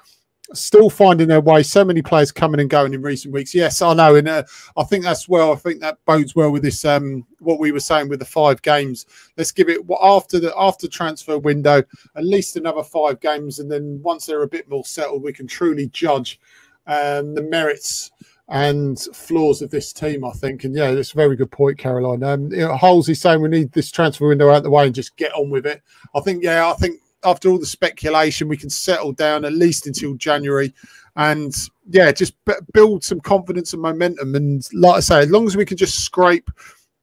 still 0.53 0.91
finding 0.91 1.29
their 1.29 1.41
way. 1.41 1.63
So 1.63 1.85
many 1.85 2.03
players 2.03 2.33
coming 2.33 2.61
and 2.61 2.71
going 2.71 2.95
in 2.95 3.03
recent 3.03 3.33
weeks. 3.33 3.55
Yes, 3.55 3.83
I 3.83 3.95
know, 3.95 4.17
and 4.17 4.29
uh, 4.29 4.45
I 4.77 4.85
think 4.85 5.05
that's 5.05 5.29
well. 5.29 5.53
I 5.53 5.57
think 5.57 5.81
that 5.81 5.99
bodes 6.07 6.35
well 6.35 6.51
with 6.51 6.63
this. 6.63 6.85
Um, 6.85 7.27
what 7.41 7.59
we 7.59 7.73
were 7.73 7.81
saying 7.81 8.09
with 8.09 8.19
the 8.19 8.25
five 8.25 8.61
games. 8.63 9.07
Let's 9.37 9.53
give 9.53 9.69
it 9.69 9.81
after 10.01 10.39
the 10.39 10.53
after 10.57 10.89
transfer 10.89 11.39
window 11.39 11.83
at 12.17 12.25
least 12.25 12.57
another 12.57 12.83
five 12.83 13.21
games, 13.21 13.59
and 13.59 13.71
then 13.71 14.01
once 14.03 14.27
they're 14.27 14.43
a 14.43 14.49
bit 14.49 14.69
more 14.69 14.85
settled, 14.85 15.23
we 15.23 15.33
can 15.33 15.47
truly 15.47 15.89
judge 15.89 16.41
um, 16.89 17.35
the 17.35 17.43
merits 17.43 18.11
and 18.49 18.99
flaws 19.13 19.61
of 19.63 19.71
this 19.71 19.93
team, 19.93 20.25
I 20.25 20.31
think. 20.33 20.65
And 20.65 20.75
yeah, 20.75 20.89
it's 20.91 21.13
a 21.13 21.17
very 21.17 21.37
good 21.37 21.51
point, 21.51 21.79
Caroline. 21.79 22.23
Um, 22.23 22.51
you 22.51 22.67
know, 22.67 22.77
Halsey's 22.77 23.21
saying 23.21 23.43
we 23.43 23.49
need 23.49 23.73
this 23.73 23.91
transfer 23.91 24.27
window 24.27 24.51
out 24.51 24.63
the 24.63 24.71
way 24.71 24.87
and 24.87 24.95
just 24.95 25.17
get 25.17 25.35
on 25.35 25.51
with 25.51 25.67
it. 25.67 25.83
I 26.15 26.21
think, 26.21 26.43
yeah, 26.43 26.69
I 26.69 26.73
think 26.75 27.01
after 27.25 27.51
all 27.51 27.59
the 27.59 27.67
speculation, 27.67 28.49
we 28.49 28.57
can 28.57 28.71
settle 28.71 29.13
down 29.13 29.45
at 29.45 29.53
least 29.53 29.87
until 29.87 30.15
January 30.15 30.73
and 31.17 31.55
yeah, 31.91 32.11
just 32.13 32.35
build 32.73 33.05
some 33.05 33.21
confidence 33.21 33.73
and 33.73 33.83
momentum. 33.83 34.35
And 34.35 34.67
like 34.73 34.97
I 34.97 35.01
say, 35.01 35.21
as 35.21 35.31
long 35.31 35.47
as 35.47 35.57
we 35.57 35.65
can 35.65 35.77
just 35.77 36.05
scrape 36.05 36.51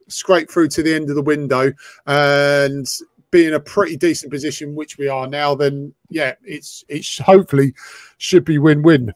scrape 0.07 0.49
through 0.49 0.69
to 0.69 0.83
the 0.83 0.93
end 0.93 1.09
of 1.09 1.15
the 1.15 1.21
window 1.21 1.73
and 2.05 2.87
be 3.31 3.45
in 3.45 3.55
a 3.55 3.59
pretty 3.59 3.97
decent 3.97 4.31
position, 4.31 4.75
which 4.75 4.97
we 4.97 5.09
are 5.09 5.27
now, 5.27 5.53
then 5.53 5.93
yeah, 6.09 6.33
it's 6.43 6.85
it's 6.87 7.17
hopefully 7.19 7.73
should 8.17 8.45
be 8.45 8.57
win 8.57 8.81
win. 8.81 9.13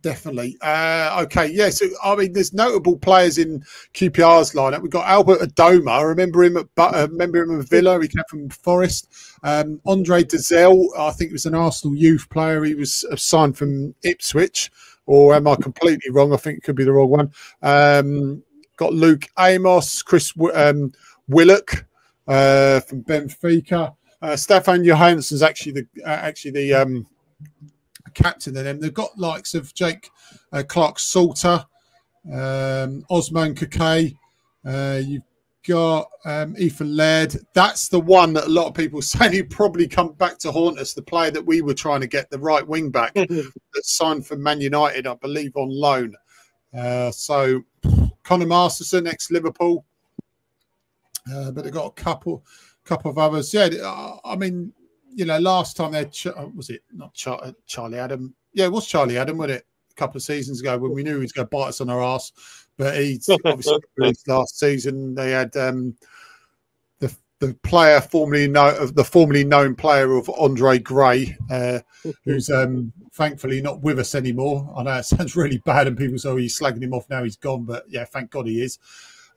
Definitely. 0.00 0.56
Uh, 0.62 1.20
okay. 1.24 1.48
Yeah. 1.48 1.68
So, 1.68 1.86
I 2.02 2.16
mean, 2.16 2.32
there's 2.32 2.54
notable 2.54 2.96
players 2.96 3.36
in 3.36 3.60
QPR's 3.94 4.52
lineup. 4.52 4.80
We've 4.80 4.90
got 4.90 5.06
Albert 5.06 5.40
Adomah. 5.40 5.90
I 5.90 6.02
remember 6.02 6.42
him 6.42 6.56
at 6.56 6.66
uh, 6.78 7.08
remember 7.10 7.42
him 7.42 7.60
at 7.60 7.68
Villa. 7.68 8.00
He 8.00 8.08
came 8.08 8.24
from 8.28 8.48
Forest. 8.48 9.08
Um, 9.42 9.80
Andre 9.84 10.22
Dozzell. 10.22 10.88
I 10.98 11.10
think 11.10 11.30
he 11.30 11.34
was 11.34 11.46
an 11.46 11.54
Arsenal 11.54 11.96
youth 11.96 12.28
player. 12.30 12.64
He 12.64 12.74
was 12.74 13.04
signed 13.16 13.58
from 13.58 13.94
Ipswich. 14.02 14.70
Or 15.06 15.34
am 15.34 15.48
I 15.48 15.56
completely 15.56 16.10
wrong? 16.10 16.32
I 16.32 16.36
think 16.36 16.58
it 16.58 16.64
could 16.64 16.76
be 16.76 16.84
the 16.84 16.92
wrong 16.92 17.10
one. 17.10 17.32
Um, 17.60 18.42
got 18.76 18.94
Luke 18.94 19.26
Amos, 19.38 20.00
Chris 20.02 20.32
um, 20.54 20.92
Willock 21.28 21.86
uh, 22.28 22.80
from 22.80 23.02
Benfica. 23.02 23.94
Uh, 24.20 24.36
Stefan 24.36 24.84
Johansen's 24.84 25.42
actually 25.42 25.72
the 25.72 25.86
uh, 26.04 26.08
actually 26.08 26.52
the 26.52 26.74
um, 26.74 27.06
captain 28.14 28.56
of 28.56 28.64
them. 28.64 28.80
They've 28.80 28.92
got 28.92 29.18
likes 29.18 29.54
of 29.54 29.72
Jake 29.74 30.10
uh, 30.52 30.62
Clarke-Salter, 30.66 31.64
um, 32.32 33.04
Osman 33.10 33.54
Kakay. 33.54 34.16
Uh, 34.64 35.00
you've 35.04 35.22
got 35.66 36.08
um, 36.24 36.54
Ethan 36.58 36.96
Laird. 36.96 37.36
That's 37.54 37.88
the 37.88 38.00
one 38.00 38.32
that 38.34 38.44
a 38.44 38.50
lot 38.50 38.66
of 38.66 38.74
people 38.74 39.02
say 39.02 39.30
he 39.30 39.42
probably 39.42 39.88
come 39.88 40.12
back 40.12 40.38
to 40.38 40.52
haunt 40.52 40.78
us. 40.78 40.94
The 40.94 41.02
player 41.02 41.30
that 41.30 41.44
we 41.44 41.62
were 41.62 41.74
trying 41.74 42.00
to 42.00 42.06
get, 42.06 42.30
the 42.30 42.38
right 42.38 42.66
wing 42.66 42.90
back 42.90 43.14
that 43.14 43.52
signed 43.82 44.26
for 44.26 44.36
Man 44.36 44.60
United, 44.60 45.06
I 45.06 45.14
believe, 45.14 45.56
on 45.56 45.70
loan. 45.70 46.14
Uh, 46.76 47.10
so 47.10 47.62
Conor 48.22 48.46
Masterson, 48.46 49.06
ex 49.06 49.30
Liverpool. 49.30 49.84
Uh, 51.32 51.50
but 51.52 51.64
they've 51.64 51.72
got 51.72 51.86
a 51.86 52.02
couple, 52.02 52.44
couple 52.84 53.10
of 53.10 53.18
others. 53.18 53.54
Yeah, 53.54 53.68
I 54.24 54.34
mean, 54.36 54.72
you 55.14 55.24
know, 55.24 55.38
last 55.38 55.76
time 55.76 55.92
they 55.92 56.10
uh, 56.30 56.46
was 56.54 56.70
it 56.70 56.82
not 56.92 57.14
Char- 57.14 57.42
uh, 57.42 57.52
Charlie 57.66 57.98
Adam? 57.98 58.34
Yeah, 58.52 58.66
it 58.66 58.72
was 58.72 58.86
Charlie 58.86 59.18
Adam, 59.18 59.38
wasn't 59.38 59.58
it? 59.58 59.66
A 59.90 59.94
couple 59.94 60.16
of 60.16 60.22
seasons 60.22 60.60
ago 60.60 60.78
when 60.78 60.92
we 60.92 61.02
knew 61.02 61.16
he 61.16 61.20
was 61.20 61.32
going 61.32 61.46
to 61.46 61.50
bite 61.50 61.68
us 61.68 61.80
on 61.80 61.90
our 61.90 62.02
ass, 62.02 62.32
but 62.76 62.96
he's 62.96 63.28
obviously 63.44 63.80
last 64.26 64.58
season 64.58 65.14
they 65.14 65.30
had 65.30 65.54
um, 65.56 65.94
the 66.98 67.14
the 67.40 67.54
player 67.62 68.00
formerly 68.00 68.48
known 68.48 68.94
the 68.94 69.04
formerly 69.04 69.44
known 69.44 69.74
player 69.74 70.16
of 70.16 70.30
Andre 70.30 70.78
Gray, 70.78 71.36
uh, 71.50 71.80
who's 72.24 72.50
um, 72.50 72.92
thankfully 73.12 73.60
not 73.60 73.82
with 73.82 73.98
us 73.98 74.14
anymore. 74.14 74.72
I 74.76 74.82
know 74.82 74.96
it 74.96 75.02
sounds 75.04 75.36
really 75.36 75.58
bad, 75.58 75.86
and 75.86 75.96
people 75.96 76.18
say 76.18 76.30
oh, 76.30 76.36
he's 76.36 76.58
slagging 76.58 76.82
him 76.82 76.94
off 76.94 77.08
now. 77.10 77.22
He's 77.22 77.36
gone, 77.36 77.64
but 77.64 77.84
yeah, 77.88 78.04
thank 78.04 78.30
God 78.30 78.46
he 78.46 78.62
is. 78.62 78.78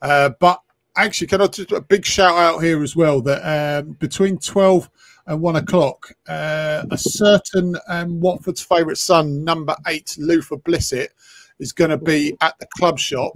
Uh, 0.02 0.30
but 0.40 0.60
actually, 0.96 1.26
can 1.28 1.40
I 1.40 1.46
just 1.46 1.72
a 1.72 1.80
big 1.80 2.04
shout 2.04 2.36
out 2.36 2.62
here 2.62 2.82
as 2.82 2.96
well 2.96 3.20
that 3.22 3.42
um, 3.82 3.92
between 3.92 4.38
twelve 4.38 4.90
and 5.26 5.40
one 5.40 5.56
o'clock. 5.56 6.12
Uh, 6.28 6.84
a 6.90 6.98
certain 6.98 7.76
um, 7.88 8.20
Watford's 8.20 8.62
favourite 8.62 8.98
son, 8.98 9.44
number 9.44 9.74
eight, 9.86 10.16
Luther 10.18 10.56
Blissett, 10.56 11.08
is 11.58 11.72
going 11.72 11.90
to 11.90 11.98
be 11.98 12.36
at 12.40 12.58
the 12.58 12.66
club 12.76 12.98
shop 12.98 13.32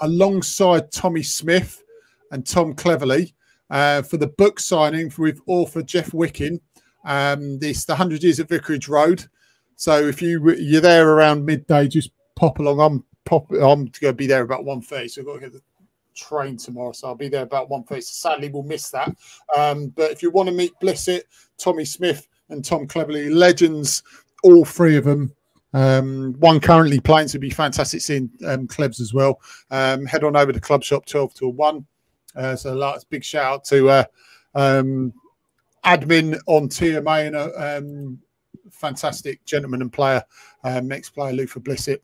alongside 0.00 0.90
Tommy 0.92 1.22
Smith 1.22 1.82
and 2.30 2.46
Tom 2.46 2.74
Cleverley 2.74 3.32
uh, 3.70 4.02
for 4.02 4.16
the 4.16 4.26
book 4.26 4.60
signing 4.60 5.12
with 5.18 5.40
author 5.46 5.82
Jeff 5.82 6.14
Wicking. 6.14 6.60
Um, 7.04 7.58
this 7.58 7.84
the 7.84 7.94
Hundred 7.94 8.22
Years 8.22 8.40
at 8.40 8.48
Vicarage 8.48 8.88
Road. 8.88 9.24
So 9.76 10.06
if 10.06 10.22
you 10.22 10.54
you're 10.54 10.80
there 10.80 11.08
around 11.08 11.44
midday, 11.44 11.88
just 11.88 12.10
pop 12.36 12.60
along. 12.60 12.80
I'm 12.80 13.04
pop. 13.24 13.50
I'm 13.50 13.86
going 13.86 13.90
to 13.90 14.12
be 14.12 14.26
there 14.26 14.42
about 14.42 14.64
one 14.64 14.80
thirty. 14.80 15.08
So 15.08 15.20
I've 15.20 15.26
got 15.26 15.34
to 15.34 15.40
get 15.40 15.52
the 15.52 15.62
train 16.14 16.56
tomorrow, 16.56 16.92
so 16.92 17.08
I'll 17.08 17.14
be 17.14 17.28
there 17.28 17.42
about 17.42 17.70
one 17.70 17.82
place. 17.82 18.08
Sadly, 18.08 18.48
we'll 18.48 18.62
miss 18.62 18.90
that. 18.90 19.14
Um, 19.56 19.88
but 19.88 20.10
if 20.10 20.22
you 20.22 20.30
want 20.30 20.48
to 20.48 20.54
meet 20.54 20.72
Blissett, 20.80 21.22
Tommy 21.58 21.84
Smith, 21.84 22.26
and 22.48 22.64
Tom 22.64 22.86
Cleverley, 22.86 23.34
legends, 23.34 24.02
all 24.42 24.64
three 24.64 24.96
of 24.96 25.04
them. 25.04 25.34
Um, 25.72 26.34
one 26.38 26.60
currently 26.60 27.00
playing 27.00 27.28
to 27.28 27.38
be 27.38 27.50
fantastic 27.50 28.00
seeing 28.00 28.30
um, 28.46 28.68
Klebs 28.68 29.00
as 29.00 29.12
well. 29.12 29.40
Um, 29.70 30.06
head 30.06 30.22
on 30.22 30.36
over 30.36 30.52
to 30.52 30.60
Club 30.60 30.84
Shop 30.84 31.04
12 31.04 31.34
to 31.34 31.48
1. 31.48 31.86
Uh, 32.36 32.56
so 32.56 32.78
that's 32.78 33.04
big 33.04 33.24
shout 33.24 33.44
out 33.44 33.64
to 33.64 33.88
uh, 33.88 34.04
um, 34.54 35.12
admin 35.84 36.38
on 36.46 36.68
TMA 36.68 37.26
and 37.26 37.36
a 37.36 37.78
um, 37.78 38.18
fantastic 38.70 39.44
gentleman 39.44 39.82
and 39.82 39.92
player, 39.92 40.22
um, 40.62 40.90
ex 40.92 41.10
player 41.10 41.32
Luther 41.32 41.60
Blissett. 41.60 41.98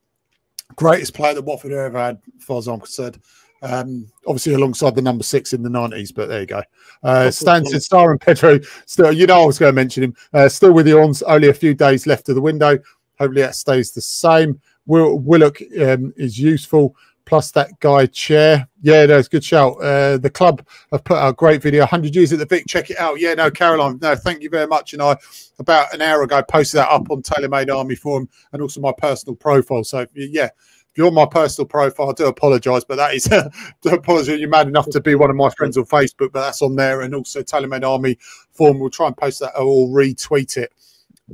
Greatest 0.76 1.14
player 1.14 1.34
that 1.34 1.42
Watford 1.42 1.72
ever 1.72 1.98
had, 1.98 2.20
as 2.38 2.44
far 2.44 2.58
as 2.58 2.68
I'm 2.68 2.78
concerned. 2.78 3.20
Um, 3.62 4.06
obviously 4.26 4.54
alongside 4.54 4.94
the 4.94 5.02
number 5.02 5.22
six 5.22 5.52
in 5.52 5.62
the 5.62 5.68
90s, 5.68 6.14
but 6.14 6.28
there 6.28 6.40
you 6.40 6.46
go. 6.46 6.62
Uh, 7.02 7.30
Stanton, 7.30 7.78
Sarr 7.78 8.10
and 8.10 8.20
Pedro, 8.20 8.58
still, 8.86 9.12
you 9.12 9.26
know, 9.26 9.42
I 9.42 9.46
was 9.46 9.58
going 9.58 9.70
to 9.70 9.76
mention 9.76 10.02
him, 10.02 10.16
uh, 10.32 10.48
still 10.48 10.72
with 10.72 10.86
the 10.86 10.98
ons, 10.98 11.22
only 11.22 11.48
a 11.48 11.54
few 11.54 11.74
days 11.74 12.06
left 12.06 12.28
of 12.30 12.36
the 12.36 12.40
window. 12.40 12.78
Hopefully 13.18 13.42
that 13.42 13.54
stays 13.54 13.92
the 13.92 14.00
same. 14.00 14.58
Will, 14.86 15.18
Willock 15.18 15.58
um, 15.78 16.14
is 16.16 16.38
useful. 16.38 16.96
plus 17.30 17.52
that 17.52 17.78
guy 17.78 18.06
chair. 18.06 18.66
Yeah, 18.82 19.06
that's 19.06 19.28
good 19.28 19.44
shout. 19.44 19.80
Uh, 19.80 20.18
the 20.18 20.30
club 20.30 20.66
have 20.90 21.04
put 21.04 21.16
out 21.16 21.28
a 21.28 21.32
great 21.32 21.62
video, 21.62 21.82
100 21.82 22.12
years 22.12 22.32
at 22.32 22.40
the 22.40 22.44
Vic. 22.44 22.64
Check 22.66 22.90
it 22.90 22.98
out. 22.98 23.20
Yeah, 23.20 23.34
no, 23.34 23.52
Caroline, 23.52 24.00
no, 24.02 24.16
thank 24.16 24.42
you 24.42 24.50
very 24.50 24.66
much. 24.66 24.94
And 24.94 25.00
I, 25.00 25.16
about 25.60 25.94
an 25.94 26.02
hour 26.02 26.22
ago, 26.22 26.42
posted 26.42 26.78
that 26.78 26.90
up 26.90 27.08
on 27.08 27.22
TaylorMade 27.22 27.72
Army 27.72 27.94
Forum 27.94 28.28
and 28.52 28.60
also 28.60 28.80
my 28.80 28.92
personal 28.98 29.36
profile. 29.36 29.84
So, 29.84 30.06
yeah, 30.14 30.48
you're 30.96 31.10
my 31.10 31.26
personal 31.26 31.66
profile, 31.66 32.10
I 32.10 32.12
do 32.12 32.26
apologise, 32.26 32.84
but 32.84 32.96
that 32.96 33.14
is, 33.14 33.24
do 33.82 33.90
apologise. 33.90 34.38
You're 34.40 34.48
mad 34.48 34.68
enough 34.68 34.88
to 34.90 35.00
be 35.00 35.14
one 35.14 35.30
of 35.30 35.36
my 35.36 35.50
friends 35.50 35.78
on 35.78 35.84
Facebook, 35.84 36.32
but 36.32 36.40
that's 36.40 36.62
on 36.62 36.76
there. 36.76 37.02
And 37.02 37.14
also 37.14 37.42
TaylorMade 37.42 37.88
Army 37.88 38.18
Forum. 38.50 38.78
We'll 38.78 38.90
try 38.90 39.06
and 39.06 39.16
post 39.16 39.40
that 39.40 39.56
or 39.56 39.88
retweet 39.88 40.56
it 40.56 40.72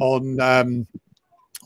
on. 0.00 0.40
Um, 0.40 0.86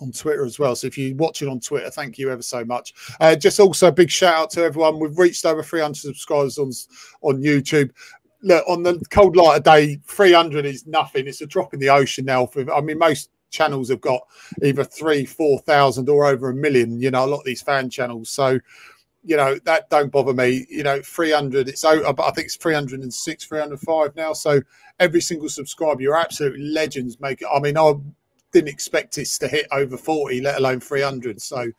on 0.01 0.13
Twitter 0.13 0.45
as 0.45 0.59
well. 0.59 0.75
So 0.75 0.87
if 0.87 0.97
you 0.97 1.15
watch 1.17 1.43
it 1.43 1.49
on 1.49 1.61
Twitter, 1.61 1.91
thank 1.91 2.17
you 2.19 2.31
ever 2.31 2.41
so 2.41 2.65
much. 2.65 2.95
Uh, 3.21 3.37
just 3.37 3.61
also 3.61 3.89
a 3.89 3.93
big 3.93 4.11
shout 4.11 4.35
out 4.35 4.51
to 4.53 4.63
everyone. 4.63 4.99
We've 4.99 5.19
reached 5.19 5.45
over 5.45 5.63
300 5.63 5.97
subscribers 5.97 6.59
on 6.59 6.73
on 7.23 7.43
YouTube. 7.43 7.91
Look, 8.43 8.65
on 8.67 8.83
the 8.83 8.99
cold 9.11 9.37
light 9.37 9.59
of 9.59 9.65
day, 9.65 10.01
300 10.07 10.65
is 10.65 10.87
nothing. 10.87 11.27
It's 11.27 11.43
a 11.43 11.47
drop 11.47 11.75
in 11.75 11.81
the 11.81 11.91
ocean 11.91 12.25
now. 12.25 12.47
For, 12.47 12.73
I 12.73 12.81
mean, 12.81 12.99
most 12.99 13.29
channels 13.51 13.91
have 13.91 14.01
got 14.01 14.23
either 14.63 14.85
three, 14.85 15.25
4,000 15.25 16.09
or 16.09 16.27
over 16.27 16.51
a 16.51 16.55
million, 16.55 17.01
you 17.01 17.11
know, 17.11 17.25
a 17.25 17.27
lot 17.27 17.41
of 17.41 17.45
these 17.45 17.63
fan 17.63 17.91
channels. 17.91 18.31
So, 18.31 18.59
you 19.23 19.37
know, 19.37 19.59
that 19.65 19.91
don't 19.91 20.11
bother 20.11 20.33
me. 20.33 20.67
You 20.71 20.83
know, 20.83 21.01
300, 21.03 21.69
it's 21.69 21.85
out, 21.85 22.17
but 22.17 22.25
I 22.25 22.31
think 22.31 22.47
it's 22.47 22.57
306, 22.57 23.45
305 23.45 24.17
now. 24.17 24.33
So 24.33 24.61
every 24.99 25.21
single 25.21 25.49
subscriber, 25.49 26.01
you're 26.01 26.17
absolute 26.17 26.59
legends. 26.59 27.21
Make 27.21 27.43
it. 27.43 27.49
I 27.53 27.61
mean, 27.61 27.77
I 27.77 27.95
didn't 28.53 28.69
expect 28.69 29.19
it 29.19 29.27
to 29.41 29.49
hit 29.49 29.67
over 29.73 29.97
40, 29.97 30.41
let 30.41 30.59
alone 30.59 30.81
300. 30.81 31.41
So, 31.41 31.71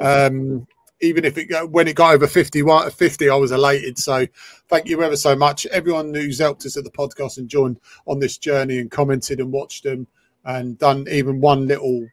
um, 0.00 0.66
even 1.00 1.24
if 1.24 1.38
it 1.38 1.70
when 1.70 1.88
it 1.88 1.96
got 1.96 2.14
over 2.14 2.26
50, 2.26 2.62
50, 2.90 3.30
I 3.30 3.34
was 3.34 3.52
elated. 3.52 3.98
So, 3.98 4.26
thank 4.68 4.86
you 4.86 5.02
ever 5.02 5.16
so 5.16 5.34
much. 5.34 5.64
Everyone 5.66 6.12
who's 6.12 6.38
helped 6.38 6.66
us 6.66 6.76
at 6.76 6.84
the 6.84 6.90
podcast 6.90 7.38
and 7.38 7.48
joined 7.48 7.80
on 8.06 8.18
this 8.18 8.36
journey 8.36 8.78
and 8.78 8.90
commented 8.90 9.40
and 9.40 9.50
watched 9.50 9.84
them 9.84 10.06
and 10.44 10.78
done 10.78 11.06
even 11.10 11.40
one 11.40 11.66
little 11.66 12.06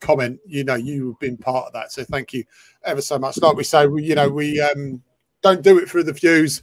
comment, 0.00 0.40
you 0.46 0.64
know, 0.64 0.76
you've 0.76 1.18
been 1.18 1.36
part 1.36 1.66
of 1.66 1.72
that. 1.72 1.92
So, 1.92 2.04
thank 2.04 2.32
you 2.32 2.44
ever 2.84 3.02
so 3.02 3.18
much. 3.18 3.38
Like 3.38 3.56
we 3.56 3.64
say, 3.64 3.86
we, 3.86 4.04
you 4.04 4.14
know, 4.14 4.28
we 4.28 4.60
um, 4.60 5.02
don't 5.42 5.62
do 5.62 5.78
it 5.78 5.88
for 5.88 6.02
the 6.02 6.12
views 6.12 6.62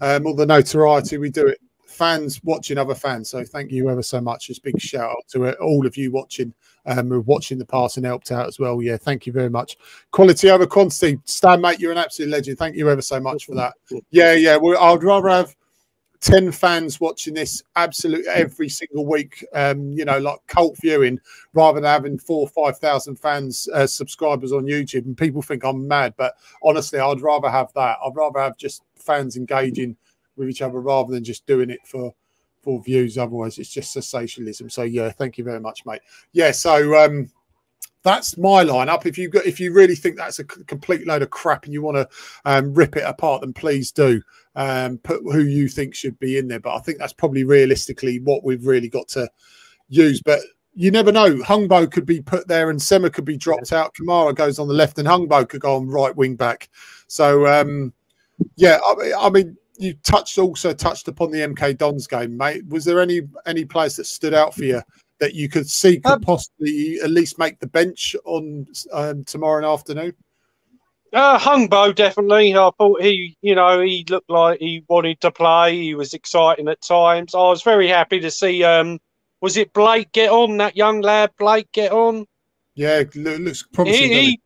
um, 0.00 0.26
or 0.26 0.34
the 0.34 0.46
notoriety. 0.46 1.18
We 1.18 1.30
do 1.30 1.46
it 1.46 1.58
fans 1.96 2.42
watching 2.44 2.78
other 2.78 2.94
fans. 2.94 3.30
So 3.30 3.42
thank 3.42 3.72
you 3.72 3.88
ever 3.88 4.02
so 4.02 4.20
much. 4.20 4.48
Just 4.48 4.62
big 4.62 4.78
shout 4.80 5.10
out 5.10 5.28
to 5.30 5.58
all 5.58 5.86
of 5.86 5.96
you 5.96 6.12
watching, 6.12 6.52
um, 6.84 7.24
watching 7.24 7.58
the 7.58 7.64
pass 7.64 7.96
and 7.96 8.04
helped 8.04 8.30
out 8.30 8.46
as 8.46 8.58
well. 8.58 8.82
Yeah, 8.82 8.98
thank 8.98 9.26
you 9.26 9.32
very 9.32 9.48
much. 9.48 9.78
Quality 10.10 10.50
over 10.50 10.66
quantity. 10.66 11.18
Stan, 11.24 11.60
mate, 11.60 11.80
you're 11.80 11.92
an 11.92 11.98
absolute 11.98 12.30
legend. 12.30 12.58
Thank 12.58 12.76
you 12.76 12.90
ever 12.90 13.02
so 13.02 13.18
much 13.18 13.46
for 13.46 13.54
that. 13.54 13.74
Yeah, 14.10 14.34
yeah. 14.34 14.56
Well, 14.56 14.78
I'd 14.78 15.02
rather 15.02 15.28
have 15.28 15.55
10 16.20 16.52
fans 16.52 17.00
watching 17.00 17.34
this 17.34 17.62
absolutely 17.76 18.28
every 18.28 18.68
single 18.68 19.06
week, 19.06 19.44
um, 19.54 19.92
you 19.92 20.04
know, 20.04 20.18
like 20.18 20.38
cult 20.46 20.76
viewing, 20.80 21.20
rather 21.54 21.80
than 21.80 21.90
having 21.90 22.18
four 22.18 22.42
or 22.42 22.48
5,000 22.48 23.16
fans, 23.16 23.68
uh, 23.74 23.86
subscribers 23.86 24.52
on 24.52 24.64
YouTube. 24.64 25.04
And 25.06 25.16
people 25.16 25.42
think 25.42 25.64
I'm 25.64 25.86
mad, 25.86 26.14
but 26.16 26.34
honestly, 26.62 26.98
I'd 26.98 27.20
rather 27.20 27.50
have 27.50 27.72
that. 27.74 27.98
I'd 28.04 28.16
rather 28.16 28.40
have 28.40 28.56
just 28.56 28.82
fans 28.96 29.36
engaging 29.36 29.96
with 30.36 30.48
each 30.48 30.62
other 30.62 30.80
rather 30.80 31.12
than 31.12 31.24
just 31.24 31.46
doing 31.46 31.70
it 31.70 31.80
for 31.86 32.14
for 32.62 32.82
views. 32.82 33.16
Otherwise, 33.16 33.58
it's 33.58 33.70
just 33.72 33.92
sensationalism. 33.92 34.68
So 34.68 34.82
yeah, 34.82 35.10
thank 35.10 35.38
you 35.38 35.44
very 35.44 35.60
much, 35.60 35.86
mate. 35.86 36.00
Yeah, 36.32 36.50
so 36.50 36.96
um, 37.02 37.30
that's 38.06 38.38
my 38.38 38.64
lineup. 38.64 39.04
If 39.04 39.18
you 39.18 39.28
got, 39.28 39.46
if 39.46 39.58
you 39.58 39.72
really 39.72 39.96
think 39.96 40.16
that's 40.16 40.38
a 40.38 40.44
complete 40.44 41.08
load 41.08 41.22
of 41.22 41.30
crap 41.30 41.64
and 41.64 41.72
you 41.72 41.82
want 41.82 41.96
to 41.96 42.08
um, 42.44 42.72
rip 42.72 42.96
it 42.96 43.02
apart, 43.02 43.40
then 43.40 43.52
please 43.52 43.90
do 43.90 44.22
um, 44.54 44.98
put 44.98 45.20
who 45.24 45.40
you 45.40 45.68
think 45.68 45.92
should 45.92 46.16
be 46.20 46.38
in 46.38 46.46
there. 46.46 46.60
But 46.60 46.76
I 46.76 46.78
think 46.78 46.98
that's 46.98 47.12
probably 47.12 47.42
realistically 47.42 48.20
what 48.20 48.44
we've 48.44 48.64
really 48.64 48.88
got 48.88 49.08
to 49.08 49.28
use. 49.88 50.22
But 50.22 50.38
you 50.72 50.92
never 50.92 51.10
know. 51.10 51.34
Hungbo 51.38 51.90
could 51.90 52.06
be 52.06 52.22
put 52.22 52.46
there, 52.46 52.70
and 52.70 52.80
Sema 52.80 53.10
could 53.10 53.24
be 53.24 53.36
dropped 53.36 53.72
out. 53.72 53.92
Kamara 53.94 54.36
goes 54.36 54.60
on 54.60 54.68
the 54.68 54.74
left, 54.74 54.98
and 54.98 55.08
Hungbo 55.08 55.48
could 55.48 55.60
go 55.60 55.74
on 55.74 55.88
right 55.88 56.14
wing 56.14 56.36
back. 56.36 56.68
So 57.08 57.44
um, 57.48 57.92
yeah, 58.54 58.78
I, 58.86 59.14
I 59.18 59.30
mean 59.30 59.56
you 59.78 59.94
touched 60.04 60.38
also 60.38 60.72
touched 60.72 61.08
upon 61.08 61.32
the 61.32 61.40
MK 61.40 61.76
Dons 61.76 62.06
game, 62.06 62.36
mate. 62.36 62.64
Was 62.68 62.84
there 62.84 63.00
any 63.00 63.22
any 63.46 63.64
players 63.64 63.96
that 63.96 64.04
stood 64.04 64.32
out 64.32 64.54
for 64.54 64.62
you 64.62 64.80
that 65.18 65.34
you 65.34 65.48
could 65.48 65.68
see 65.68 66.00
could 66.00 66.12
um, 66.12 66.20
possibly 66.20 66.98
at 67.02 67.10
least 67.10 67.38
make 67.38 67.58
the 67.58 67.66
bench 67.66 68.14
on 68.24 68.66
um, 68.92 69.24
tomorrow 69.24 69.72
afternoon? 69.72 70.14
Uh, 71.12 71.38
Hungbo 71.38 71.94
definitely. 71.94 72.54
I 72.54 72.70
thought 72.76 73.00
he, 73.00 73.36
you 73.40 73.54
know, 73.54 73.80
he 73.80 74.04
looked 74.08 74.28
like 74.28 74.58
he 74.60 74.84
wanted 74.88 75.20
to 75.22 75.30
play. 75.30 75.80
He 75.80 75.94
was 75.94 76.14
exciting 76.14 76.68
at 76.68 76.82
times. 76.82 77.34
I 77.34 77.38
was 77.38 77.62
very 77.62 77.88
happy 77.88 78.20
to 78.20 78.30
see. 78.30 78.64
Um, 78.64 78.98
was 79.40 79.56
it 79.56 79.72
Blake 79.72 80.12
get 80.12 80.30
on? 80.30 80.56
That 80.58 80.76
young 80.76 81.00
lad, 81.00 81.30
Blake 81.38 81.70
get 81.72 81.92
on. 81.92 82.26
Yeah, 82.74 83.04
looks 83.14 83.62
promising. 83.62 84.10
He, 84.10 84.24
he, 84.24 84.40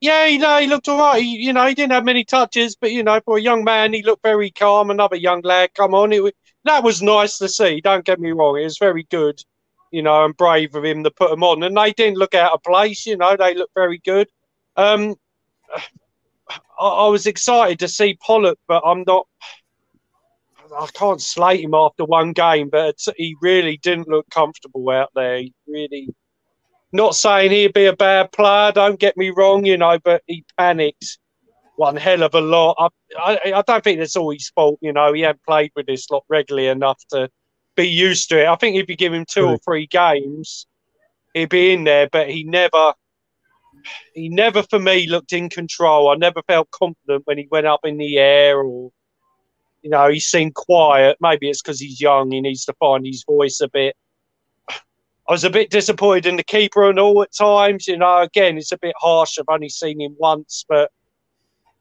yeah, 0.00 0.26
you 0.26 0.38
know, 0.38 0.58
he 0.58 0.66
looked 0.66 0.88
all 0.88 0.98
right. 0.98 1.22
He, 1.22 1.36
you 1.36 1.52
know, 1.52 1.66
he 1.66 1.74
didn't 1.74 1.92
have 1.92 2.04
many 2.04 2.24
touches, 2.24 2.74
but 2.74 2.92
you 2.92 3.02
know, 3.02 3.20
for 3.24 3.36
a 3.36 3.42
young 3.42 3.64
man, 3.64 3.92
he 3.92 4.02
looked 4.02 4.22
very 4.22 4.50
calm. 4.50 4.90
Another 4.90 5.16
young 5.16 5.42
lad, 5.42 5.74
come 5.74 5.94
on, 5.94 6.12
it 6.12 6.34
that 6.64 6.84
was 6.84 7.02
nice 7.02 7.38
to 7.38 7.48
see. 7.48 7.80
Don't 7.80 8.04
get 8.04 8.20
me 8.20 8.32
wrong; 8.32 8.58
it 8.58 8.64
was 8.64 8.78
very 8.78 9.02
good, 9.10 9.42
you 9.90 10.02
know, 10.02 10.24
and 10.24 10.36
brave 10.36 10.74
of 10.74 10.84
him 10.84 11.04
to 11.04 11.10
put 11.10 11.30
them 11.30 11.42
on. 11.42 11.62
And 11.62 11.76
they 11.76 11.92
didn't 11.92 12.18
look 12.18 12.34
out 12.34 12.52
of 12.52 12.62
place. 12.62 13.06
You 13.06 13.16
know, 13.16 13.36
they 13.36 13.54
looked 13.54 13.74
very 13.74 13.98
good. 13.98 14.28
Um, 14.76 15.14
I, 16.78 16.86
I 16.86 17.08
was 17.08 17.26
excited 17.26 17.78
to 17.80 17.88
see 17.88 18.18
Pollock, 18.24 18.58
but 18.66 18.82
I'm 18.84 19.04
not. 19.06 19.26
I 20.76 20.86
can't 20.94 21.20
slate 21.20 21.64
him 21.64 21.74
after 21.74 22.04
one 22.04 22.32
game, 22.32 22.68
but 22.70 22.96
he 23.16 23.34
really 23.42 23.76
didn't 23.78 24.06
look 24.06 24.30
comfortable 24.30 24.88
out 24.90 25.10
there. 25.16 25.38
He 25.38 25.52
really 25.66 26.14
not 26.92 27.14
saying 27.14 27.50
he'd 27.50 27.72
be 27.72 27.86
a 27.86 27.92
bad 27.92 28.32
player, 28.32 28.72
don't 28.72 28.98
get 28.98 29.16
me 29.16 29.30
wrong, 29.30 29.64
you 29.64 29.76
know, 29.76 29.98
but 29.98 30.22
he 30.26 30.44
panicked 30.56 31.18
one 31.76 31.96
hell 31.96 32.22
of 32.22 32.34
a 32.34 32.40
lot. 32.40 32.76
I, 33.18 33.38
I, 33.44 33.52
I 33.54 33.62
don't 33.62 33.82
think 33.82 34.00
it's 34.00 34.16
all 34.16 34.30
his 34.30 34.50
fault, 34.50 34.78
you 34.82 34.92
know. 34.92 35.12
He 35.12 35.22
hadn't 35.22 35.44
played 35.44 35.72
with 35.74 35.86
this 35.86 36.10
lot 36.10 36.24
regularly 36.28 36.68
enough 36.68 37.02
to 37.10 37.30
be 37.76 37.88
used 37.88 38.28
to 38.30 38.40
it. 38.40 38.46
I 38.46 38.56
think 38.56 38.76
if 38.76 38.88
you 38.88 38.96
give 38.96 39.12
him 39.12 39.24
two 39.24 39.46
or 39.46 39.58
three 39.58 39.86
games, 39.86 40.66
he'd 41.34 41.48
be 41.48 41.72
in 41.72 41.84
there, 41.84 42.08
but 42.10 42.28
he 42.28 42.44
never, 42.44 42.94
he 44.14 44.28
never 44.28 44.62
for 44.62 44.78
me 44.78 45.06
looked 45.06 45.32
in 45.32 45.48
control. 45.48 46.10
I 46.10 46.16
never 46.16 46.42
felt 46.46 46.70
confident 46.70 47.26
when 47.26 47.38
he 47.38 47.48
went 47.50 47.66
up 47.66 47.80
in 47.84 47.96
the 47.96 48.18
air 48.18 48.60
or, 48.60 48.90
you 49.82 49.90
know, 49.90 50.08
he 50.08 50.20
seemed 50.20 50.54
quiet. 50.54 51.16
Maybe 51.20 51.48
it's 51.48 51.62
because 51.62 51.80
he's 51.80 52.00
young, 52.00 52.30
he 52.30 52.40
needs 52.40 52.64
to 52.66 52.74
find 52.74 53.06
his 53.06 53.24
voice 53.24 53.60
a 53.60 53.68
bit. 53.68 53.96
I 54.68 55.32
was 55.32 55.44
a 55.44 55.50
bit 55.50 55.70
disappointed 55.70 56.26
in 56.26 56.36
the 56.36 56.42
keeper 56.42 56.90
and 56.90 56.98
all 56.98 57.22
at 57.22 57.32
times. 57.32 57.86
You 57.86 57.98
know, 57.98 58.18
again, 58.18 58.58
it's 58.58 58.72
a 58.72 58.78
bit 58.78 58.94
harsh. 58.98 59.38
I've 59.38 59.44
only 59.48 59.68
seen 59.68 60.00
him 60.00 60.16
once, 60.18 60.64
but 60.68 60.90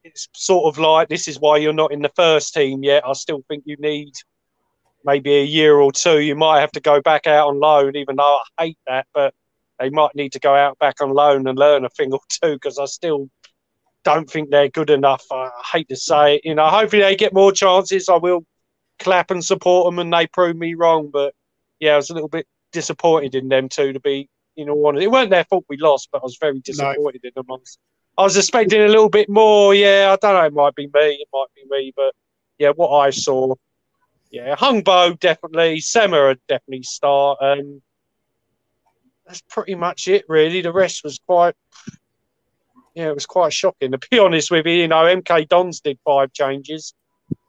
it's 0.04 0.30
sort 0.34 0.72
of 0.72 0.80
like 0.80 1.10
this 1.10 1.28
is 1.28 1.40
why 1.40 1.58
you're 1.58 1.74
not 1.74 1.92
in 1.92 2.04
the 2.04 2.12
first 2.16 2.54
team 2.54 2.84
yet. 2.84 3.06
I 3.06 3.14
still 3.14 3.44
think 3.48 3.64
you 3.66 3.76
need 3.78 4.14
maybe 5.04 5.36
a 5.36 5.44
year 5.44 5.76
or 5.76 5.92
two. 5.92 6.20
You 6.20 6.36
might 6.36 6.62
have 6.62 6.72
to 6.74 6.82
go 6.82 7.02
back 7.02 7.28
out 7.28 7.48
on 7.48 7.60
loan, 7.60 7.96
even 7.96 8.16
though 8.16 8.40
I 8.58 8.64
hate 8.64 8.78
that, 8.88 9.08
but 9.14 9.34
they 9.80 9.90
might 9.90 10.16
need 10.16 10.34
to 10.34 10.40
go 10.40 10.54
out 10.54 10.78
back 10.80 11.02
on 11.02 11.12
loan 11.12 11.48
and 11.48 11.58
learn 11.58 11.86
a 11.86 11.90
thing 11.90 12.12
or 12.14 12.20
two 12.30 12.54
because 12.54 12.78
I 12.78 12.86
still 12.86 13.30
don't 14.04 14.30
think 14.30 14.50
they're 14.50 14.70
good 14.70 14.90
enough. 14.90 15.26
I 15.32 15.50
hate 15.72 15.90
to 15.90 15.96
say 15.96 16.36
it. 16.36 16.42
You 16.46 16.56
know, 16.56 16.68
hopefully 16.68 17.02
they 17.02 17.16
get 17.16 17.34
more 17.34 17.52
chances. 17.52 18.10
I 18.10 18.18
will 18.18 18.46
clap 19.00 19.32
and 19.32 19.44
support 19.44 19.88
them 19.88 20.00
and 20.00 20.12
they 20.12 20.28
prove 20.28 20.58
me 20.58 20.74
wrong. 20.74 21.10
But 21.12 21.34
yeah, 21.80 21.94
I 21.94 21.98
was 21.98 22.10
a 22.10 22.14
little 22.14 22.30
bit 22.30 22.46
disappointed 22.72 23.36
in 23.36 23.48
them 23.50 23.70
two 23.70 23.94
to 23.94 24.00
be, 24.00 24.30
you 24.56 24.66
know, 24.66 24.76
one. 24.76 24.98
It 25.02 25.12
weren't 25.12 25.30
their 25.30 25.46
fault 25.46 25.66
we 25.70 25.78
lost, 25.78 26.10
but 26.12 26.20
I 26.20 26.26
was 26.26 26.38
very 26.40 26.60
disappointed 26.60 27.22
no. 27.24 27.30
in 27.42 27.48
them. 27.48 27.62
I 28.18 28.24
was 28.24 28.36
expecting 28.36 28.82
a 28.82 28.88
little 28.88 29.10
bit 29.10 29.30
more. 29.30 29.74
Yeah, 29.74 30.12
I 30.12 30.18
don't 30.18 30.36
know. 30.36 30.46
It 30.46 30.54
might 30.54 30.76
be 30.76 30.88
me. 30.88 30.92
It 30.94 31.28
might 31.32 31.48
be 31.56 31.64
me, 31.70 31.94
but 31.96 32.14
yeah, 32.58 32.72
what 32.76 32.92
I 32.92 33.12
saw, 33.12 33.56
yeah, 34.32 34.56
Hungbo 34.56 35.20
definitely, 35.20 35.80
Sema 35.80 36.36
definitely 36.48 36.84
start. 36.84 37.40
Um, 37.42 37.82
that's 39.26 39.42
pretty 39.50 39.76
much 39.76 40.08
it, 40.08 40.26
really. 40.28 40.62
The 40.62 40.74
rest 40.74 41.04
was 41.04 41.20
quite, 41.26 41.56
yeah, 42.96 43.10
it 43.10 43.16
was 43.16 43.26
quite 43.26 43.54
shocking. 43.54 43.92
To 43.92 44.00
be 44.10 44.20
honest 44.20 44.52
with 44.52 44.66
you, 44.66 44.74
you 44.74 44.88
know, 44.88 45.04
MK 45.04 45.48
Dons 45.48 45.82
did 45.82 46.00
five 46.06 46.34
changes, 46.34 46.94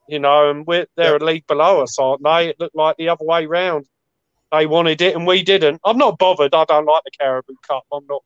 you 0.09 0.19
know, 0.19 0.51
and 0.51 0.67
we're 0.67 0.87
they're 0.97 1.17
a 1.17 1.25
league 1.25 1.47
below 1.47 1.83
us, 1.83 1.99
aren't 1.99 2.23
they? 2.23 2.49
It 2.49 2.61
looked 2.61 2.77
like 2.77 2.97
the 2.97 3.09
other 3.09 3.25
way 3.25 3.47
round 3.47 3.87
they 4.53 4.67
wanted 4.67 5.01
it 5.01 5.15
and 5.15 5.27
we 5.27 5.43
didn't. 5.43 5.81
I'm 5.85 5.99
not 5.99 6.19
bothered. 6.19 6.55
I 6.55 6.65
don't 6.65 6.87
like 6.87 7.03
the 7.05 7.11
Carabao 7.13 7.55
Cup. 7.67 7.85
I'm 7.93 8.07
not. 8.09 8.23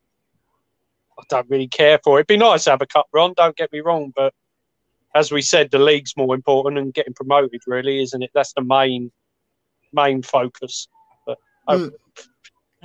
I 1.19 1.23
don't 1.29 1.49
really 1.49 1.69
care 1.69 2.01
for 2.03 2.19
it. 2.19 2.23
It'd 2.23 2.27
be 2.27 2.37
nice 2.37 2.65
to 2.65 2.71
have 2.71 2.83
a 2.83 2.87
cup 2.87 3.07
run. 3.13 3.35
Don't 3.37 3.57
get 3.57 3.73
me 3.73 3.81
wrong, 3.81 4.13
but 4.17 4.35
as 5.15 5.31
we 5.31 5.43
said, 5.43 5.71
the 5.71 5.79
league's 5.79 6.17
more 6.17 6.35
important 6.35 6.79
and 6.79 6.93
getting 6.93 7.15
promoted, 7.15 7.63
really, 7.67 8.03
isn't 8.03 8.23
it? 8.23 8.31
That's 8.35 8.53
the 8.53 8.63
main 8.63 9.13
main 9.93 10.23
focus. 10.23 10.89
But 11.27 11.39
mm. 11.69 11.91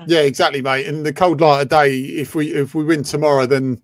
yeah, 0.07 0.21
exactly, 0.21 0.61
mate. 0.61 0.85
In 0.85 1.03
the 1.03 1.13
cold 1.13 1.41
light 1.41 1.61
of 1.61 1.69
day, 1.69 1.95
if 1.95 2.35
we 2.35 2.53
if 2.53 2.75
we 2.75 2.83
win 2.83 3.03
tomorrow, 3.03 3.45
then 3.45 3.81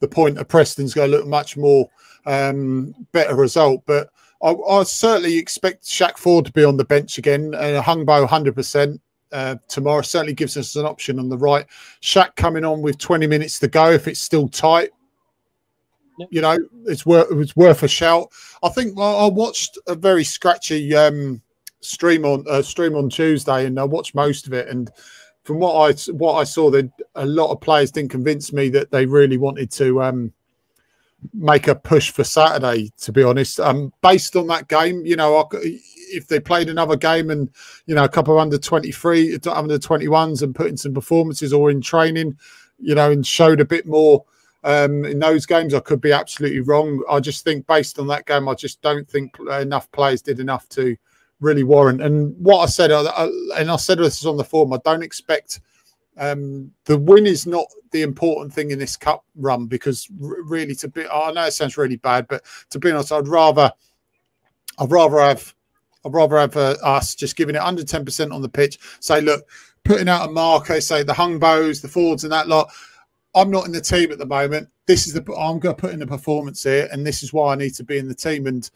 the 0.00 0.08
point 0.08 0.38
of 0.38 0.48
Preston's 0.48 0.94
going 0.94 1.10
to 1.10 1.16
look 1.16 1.26
much 1.26 1.56
more 1.56 1.88
um, 2.26 2.94
better 3.12 3.34
result. 3.34 3.82
But 3.86 4.10
I, 4.42 4.50
I, 4.50 4.82
certainly 4.82 5.38
expect 5.38 5.84
Shaq 5.84 6.18
Forde 6.18 6.46
to 6.46 6.52
be 6.52 6.64
on 6.64 6.76
the 6.76 6.84
bench 6.84 7.16
again. 7.16 7.54
Uh, 7.54 7.82
Hungbo 7.82 8.26
100% 8.26 9.00
uh, 9.32 9.56
tomorrow 9.68 10.02
certainly 10.02 10.34
gives 10.34 10.56
us 10.56 10.76
an 10.76 10.84
option 10.84 11.18
on 11.18 11.30
the 11.30 11.38
right. 11.38 11.66
Shaq 12.02 12.36
coming 12.36 12.64
on 12.64 12.82
with 12.82 12.98
20 12.98 13.26
minutes 13.26 13.58
to 13.60 13.68
go 13.68 13.90
if 13.90 14.06
it's 14.06 14.20
still 14.20 14.48
tight. 14.48 14.90
You 16.30 16.40
know, 16.40 16.58
it's 16.86 17.04
worth 17.04 17.28
it's 17.30 17.56
worth 17.56 17.82
a 17.82 17.88
shout. 17.88 18.32
I 18.62 18.68
think 18.70 18.98
I 18.98 19.26
watched 19.26 19.78
a 19.86 19.94
very 19.94 20.24
scratchy 20.24 20.94
um, 20.94 21.42
stream 21.80 22.24
on 22.24 22.44
uh, 22.48 22.62
stream 22.62 22.94
on 22.94 23.08
Tuesday, 23.08 23.66
and 23.66 23.78
I 23.78 23.84
watched 23.84 24.14
most 24.14 24.46
of 24.46 24.52
it. 24.52 24.68
And 24.68 24.90
from 25.44 25.58
what 25.58 25.74
I 25.74 26.12
what 26.12 26.34
I 26.34 26.44
saw, 26.44 26.70
that 26.70 26.90
a 27.14 27.26
lot 27.26 27.52
of 27.52 27.60
players 27.60 27.90
didn't 27.90 28.10
convince 28.10 28.52
me 28.52 28.68
that 28.70 28.90
they 28.90 29.06
really 29.06 29.36
wanted 29.36 29.70
to 29.72 30.02
um, 30.02 30.32
make 31.32 31.68
a 31.68 31.74
push 31.74 32.10
for 32.10 32.24
Saturday. 32.24 32.90
To 32.98 33.12
be 33.12 33.22
honest, 33.22 33.60
um, 33.60 33.92
based 34.02 34.36
on 34.36 34.46
that 34.48 34.68
game, 34.68 35.04
you 35.04 35.16
know, 35.16 35.48
if 35.52 36.28
they 36.28 36.40
played 36.40 36.68
another 36.68 36.96
game 36.96 37.30
and 37.30 37.50
you 37.86 37.94
know 37.94 38.04
a 38.04 38.08
couple 38.08 38.34
of 38.34 38.40
under 38.40 38.58
twenty 38.58 38.92
three, 38.92 39.38
under 39.46 39.78
twenty 39.78 40.08
ones, 40.08 40.42
and 40.42 40.54
put 40.54 40.68
in 40.68 40.76
some 40.76 40.94
performances 40.94 41.52
or 41.52 41.70
in 41.70 41.80
training, 41.80 42.36
you 42.78 42.94
know, 42.94 43.10
and 43.10 43.26
showed 43.26 43.60
a 43.60 43.64
bit 43.64 43.86
more. 43.86 44.24
Um, 44.66 45.04
in 45.04 45.20
those 45.20 45.46
games, 45.46 45.74
I 45.74 45.80
could 45.80 46.00
be 46.00 46.10
absolutely 46.10 46.58
wrong. 46.58 47.00
I 47.08 47.20
just 47.20 47.44
think, 47.44 47.68
based 47.68 48.00
on 48.00 48.08
that 48.08 48.26
game, 48.26 48.48
I 48.48 48.54
just 48.54 48.82
don't 48.82 49.08
think 49.08 49.38
enough 49.38 49.88
players 49.92 50.22
did 50.22 50.40
enough 50.40 50.68
to 50.70 50.96
really 51.38 51.62
warrant. 51.62 52.02
And 52.02 52.34
what 52.36 52.62
I 52.62 52.66
said, 52.66 52.90
I, 52.90 53.28
and 53.56 53.70
I 53.70 53.76
said 53.76 53.98
this 53.98 54.26
on 54.26 54.36
the 54.36 54.42
forum, 54.42 54.72
I 54.72 54.80
don't 54.84 55.04
expect 55.04 55.60
um, 56.16 56.72
the 56.84 56.98
win 56.98 57.26
is 57.26 57.46
not 57.46 57.66
the 57.92 58.02
important 58.02 58.52
thing 58.52 58.72
in 58.72 58.78
this 58.80 58.96
cup 58.96 59.24
run 59.36 59.66
because 59.66 60.08
really, 60.18 60.74
to 60.74 60.88
be, 60.88 61.06
I 61.06 61.30
know 61.30 61.44
it 61.44 61.52
sounds 61.52 61.76
really 61.76 61.98
bad, 61.98 62.26
but 62.26 62.42
to 62.70 62.80
be 62.80 62.90
honest, 62.90 63.12
I'd 63.12 63.28
rather, 63.28 63.70
I'd 64.80 64.90
rather 64.90 65.20
have, 65.20 65.54
I'd 66.04 66.12
rather 66.12 66.38
have 66.38 66.56
uh, 66.56 66.74
us 66.82 67.14
just 67.14 67.36
giving 67.36 67.54
it 67.54 67.62
under 67.62 67.84
ten 67.84 68.04
percent 68.04 68.32
on 68.32 68.42
the 68.42 68.48
pitch. 68.48 68.80
Say, 68.98 69.20
look, 69.20 69.46
putting 69.84 70.08
out 70.08 70.28
a 70.28 70.32
marker, 70.32 70.80
say 70.80 71.04
the 71.04 71.12
Hungbows, 71.12 71.82
the 71.82 71.88
Fordes, 71.88 72.24
and 72.24 72.32
that 72.32 72.48
lot. 72.48 72.72
I'm 73.36 73.50
not 73.50 73.66
in 73.66 73.72
the 73.72 73.80
team 73.80 74.10
at 74.10 74.18
the 74.18 74.26
moment. 74.26 74.68
This 74.86 75.06
is 75.06 75.12
the 75.12 75.20
I'm 75.34 75.58
going 75.58 75.76
to 75.76 75.80
put 75.80 75.92
in 75.92 76.00
the 76.00 76.06
performance 76.06 76.62
here, 76.62 76.88
and 76.90 77.06
this 77.06 77.22
is 77.22 77.32
why 77.32 77.52
I 77.52 77.56
need 77.56 77.74
to 77.74 77.84
be 77.84 77.98
in 77.98 78.08
the 78.08 78.14
team. 78.14 78.46
And 78.46 78.68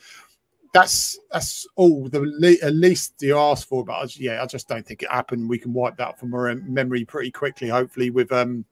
that's 0.75 1.19
that's 1.33 1.67
all 1.77 2.09
the 2.09 2.59
at 2.63 2.75
least 2.75 3.15
you 3.21 3.39
ask 3.39 3.67
for. 3.67 3.85
But 3.85 3.93
I, 3.95 4.07
yeah, 4.17 4.43
I 4.43 4.47
just 4.47 4.69
don't 4.69 4.87
think 4.87 5.03
it 5.03 5.11
happened. 5.11 5.49
We 5.49 5.59
can 5.59 5.73
wipe 5.73 5.97
that 5.97 6.21
from 6.21 6.35
our 6.35 6.55
memory 6.55 7.07
pretty 7.07 7.31
quickly, 7.31 7.69
hopefully 7.69 8.11
with 8.11 8.31
um 8.33 8.67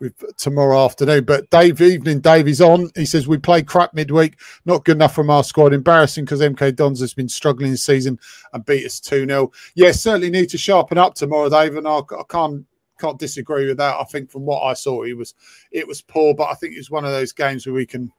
with 0.00 0.14
tomorrow 0.36 0.84
afternoon. 0.84 1.24
But 1.24 1.50
Dave, 1.50 1.80
evening, 1.80 2.20
Dave 2.20 2.46
is 2.46 2.60
on. 2.60 2.90
He 2.94 3.04
says 3.04 3.26
we 3.26 3.38
played 3.38 3.66
crap 3.66 3.92
midweek, 3.92 4.38
not 4.64 4.84
good 4.84 4.96
enough 4.96 5.16
from 5.16 5.30
our 5.30 5.42
squad. 5.42 5.72
Embarrassing 5.72 6.24
because 6.24 6.40
MK 6.40 6.76
Dons 6.76 7.00
has 7.00 7.12
been 7.12 7.28
struggling 7.28 7.72
this 7.72 7.82
season 7.82 8.20
and 8.52 8.64
beat 8.64 8.86
us 8.86 9.00
two 9.00 9.26
0 9.26 9.50
Yeah, 9.74 9.90
certainly 9.90 10.30
need 10.30 10.50
to 10.50 10.58
sharpen 10.58 10.96
up 10.96 11.14
tomorrow, 11.14 11.48
Dave, 11.48 11.76
and 11.76 11.88
I, 11.88 11.98
I 11.98 12.22
can't 12.28 12.64
can't 12.98 13.18
disagree 13.18 13.66
with 13.66 13.78
that. 13.78 13.96
I 13.96 14.04
think 14.04 14.30
from 14.30 14.44
what 14.44 14.62
I 14.62 14.74
saw, 14.74 15.02
it 15.02 15.16
was 15.16 15.34
it 15.70 15.86
was 15.86 16.02
poor, 16.02 16.34
but 16.34 16.48
I 16.50 16.54
think 16.54 16.74
it's 16.76 16.90
one 16.90 17.04
of 17.04 17.12
those 17.12 17.32
games 17.32 17.66
where 17.66 17.74
we 17.74 17.86
can 17.86 18.12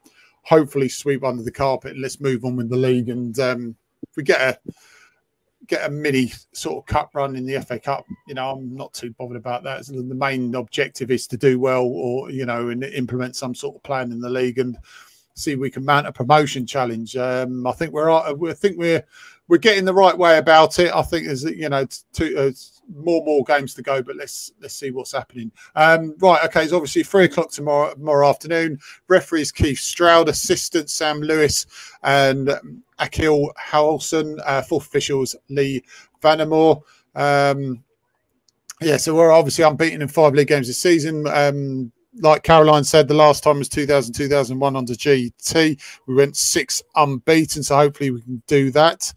hopefully 0.43 0.89
sweep 0.89 1.23
under 1.23 1.43
the 1.43 1.51
carpet 1.51 1.93
and 1.93 2.01
let's 2.01 2.21
move 2.21 2.45
on 2.45 2.55
with 2.55 2.69
the 2.69 2.77
league. 2.77 3.09
And 3.09 3.37
um, 3.39 3.75
if 4.07 4.15
we 4.15 4.23
get 4.23 4.41
a 4.41 4.73
get 5.67 5.85
a 5.85 5.91
mini 5.91 6.33
sort 6.53 6.77
of 6.77 6.85
cup 6.85 7.11
run 7.13 7.35
in 7.35 7.45
the 7.45 7.61
FA 7.61 7.79
Cup, 7.79 8.05
you 8.27 8.33
know, 8.33 8.51
I'm 8.51 8.75
not 8.75 8.93
too 8.93 9.13
bothered 9.17 9.37
about 9.37 9.63
that. 9.63 9.85
The 9.85 10.01
main 10.15 10.55
objective 10.55 11.11
is 11.11 11.27
to 11.27 11.37
do 11.37 11.59
well, 11.59 11.83
or 11.83 12.31
you 12.31 12.45
know, 12.45 12.69
and 12.69 12.83
implement 12.83 13.35
some 13.35 13.53
sort 13.55 13.75
of 13.75 13.83
plan 13.83 14.11
in 14.11 14.19
the 14.19 14.29
league 14.29 14.59
and 14.59 14.77
see 15.35 15.53
if 15.53 15.59
we 15.59 15.71
can 15.71 15.85
mount 15.85 16.07
a 16.07 16.11
promotion 16.11 16.65
challenge. 16.65 17.15
Um, 17.15 17.65
I 17.65 17.71
think 17.71 17.93
we're 17.93 18.09
I 18.09 18.33
think 18.53 18.77
we're 18.77 19.03
we're 19.49 19.57
getting 19.57 19.83
the 19.83 19.93
right 19.93 20.17
way 20.17 20.37
about 20.37 20.77
it. 20.79 20.93
I 20.95 21.01
think 21.01 21.25
there's 21.25 21.43
you 21.43 21.67
know 21.67 21.85
two, 22.13 22.37
uh, 22.37 22.51
more 22.95 23.25
more 23.25 23.43
games 23.43 23.73
to 23.73 23.81
go, 23.81 24.01
but 24.01 24.15
let's 24.15 24.53
let's 24.61 24.75
see 24.75 24.91
what's 24.91 25.11
happening. 25.11 25.51
Um, 25.75 26.15
right, 26.19 26.45
okay, 26.45 26.63
it's 26.63 26.71
obviously 26.71 27.03
three 27.03 27.25
o'clock 27.25 27.51
tomorrow 27.51 27.93
tomorrow 27.93 28.29
afternoon. 28.29 28.79
Referees 29.09 29.51
Keith 29.51 29.79
Stroud, 29.79 30.29
assistant 30.29 30.89
Sam 30.89 31.19
Lewis, 31.19 31.65
and 32.03 32.51
Akil 32.99 33.51
Howson. 33.57 34.39
Uh, 34.45 34.61
fourth 34.61 34.85
officials 34.85 35.35
Lee 35.49 35.83
Vanamore. 36.21 36.83
Um, 37.15 37.83
yeah, 38.81 38.97
so 38.97 39.15
we're 39.15 39.31
obviously 39.31 39.65
unbeaten 39.65 40.01
in 40.01 40.07
five 40.07 40.33
league 40.33 40.47
games 40.47 40.67
this 40.67 40.77
season. 40.77 41.27
Um, 41.27 41.91
like 42.19 42.43
Caroline 42.43 42.83
said, 42.83 43.07
the 43.07 43.13
last 43.13 43.43
time 43.43 43.59
was 43.59 43.69
2000, 43.69 44.13
2001 44.13 44.75
under 44.75 44.93
GT. 44.93 45.81
We 46.05 46.15
went 46.15 46.37
six 46.37 46.81
unbeaten, 46.95 47.63
so 47.63 47.75
hopefully 47.75 48.11
we 48.11 48.21
can 48.21 48.41
do 48.47 48.71
that. 48.71 49.13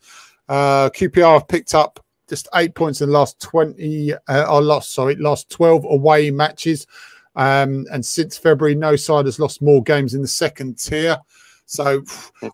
Uh, 0.49 0.91
QPR 0.91 1.35
have 1.35 1.49
picked 1.49 1.75
up 1.75 2.05
just 2.29 2.49
eight 2.55 2.75
points 2.75 3.01
in 3.01 3.09
the 3.09 3.12
last 3.12 3.41
20, 3.41 4.15
uh, 4.29 4.47
or 4.51 4.62
lost, 4.62 4.93
sorry, 4.93 5.17
last 5.17 5.51
12 5.51 5.85
away 5.85 6.31
matches. 6.31 6.87
Um, 7.35 7.87
and 7.93 8.05
since 8.05 8.37
February, 8.37 8.75
no 8.75 8.97
side 8.97 9.27
has 9.27 9.38
lost 9.38 9.62
more 9.62 9.83
games 9.83 10.15
in 10.15 10.23
the 10.23 10.29
second 10.29 10.79
tier. 10.79 11.19
So 11.67 12.03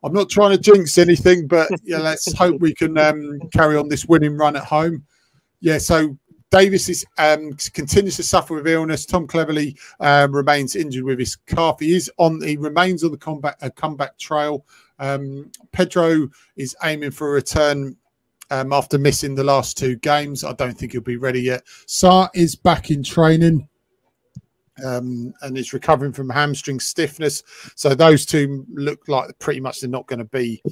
I'm 0.05 0.13
not 0.13 0.31
trying 0.31 0.53
to 0.53 0.59
jinx 0.59 0.97
anything, 0.99 1.47
but 1.49 1.69
yeah, 1.83 1.99
let's 1.99 2.33
hope 2.35 2.61
we 2.61 2.75
can 2.75 2.97
um, 2.99 3.41
carry 3.53 3.77
on 3.77 3.89
this 3.89 4.07
winning 4.07 4.37
run 4.37 4.55
at 4.55 4.65
home. 4.65 5.05
Yeah, 5.61 5.79
so 5.79 6.17
Davis 6.51 6.89
is 6.89 7.05
um, 7.19 7.53
continues 7.75 8.17
to 8.17 8.23
suffer 8.23 8.55
with 8.55 8.67
illness. 8.67 9.05
Tom 9.05 9.27
Cleverley 9.27 9.79
um, 10.01 10.35
remains 10.35 10.77
injured 10.77 11.05
with 11.05 11.19
his 11.19 11.37
calf. 11.37 11.81
He 11.81 11.95
is 11.95 12.11
on. 12.17 12.41
He 12.43 12.57
remains 12.57 13.05
on 13.05 13.11
the 13.11 13.19
combat 13.19 13.57
uh, 13.61 13.71
comeback 13.77 14.17
trail. 14.19 14.65
Um, 14.99 15.51
Pedro 15.73 16.29
is 16.57 16.75
aiming 16.83 17.11
for 17.11 17.29
a 17.29 17.33
return 17.33 17.97
um, 18.51 18.73
after 18.73 18.99
missing 18.99 19.35
the 19.35 19.45
last 19.45 19.77
two 19.77 19.97
games. 19.97 20.43
I 20.45 20.53
don't 20.55 20.77
think 20.77 20.93
he'll 20.93 21.01
be 21.03 21.17
ready 21.17 21.43
yet. 21.43 21.65
Sarr 21.87 22.31
is 22.35 22.57
back 22.57 22.91
in 22.91 23.03
training. 23.03 23.68
Um, 24.85 25.35
and 25.43 25.59
is 25.59 25.73
recovering 25.73 26.12
from 26.12 26.31
hamstring 26.31 26.79
stiffness. 26.79 27.43
So 27.75 27.95
those 27.95 28.25
two 28.25 28.64
look 28.73 29.09
like 29.09 29.37
pretty 29.41 29.61
much 29.61 29.81
they're 29.81 29.91
not 29.91 30.07
going 30.07 30.21
to 30.21 30.25
be 30.25 30.62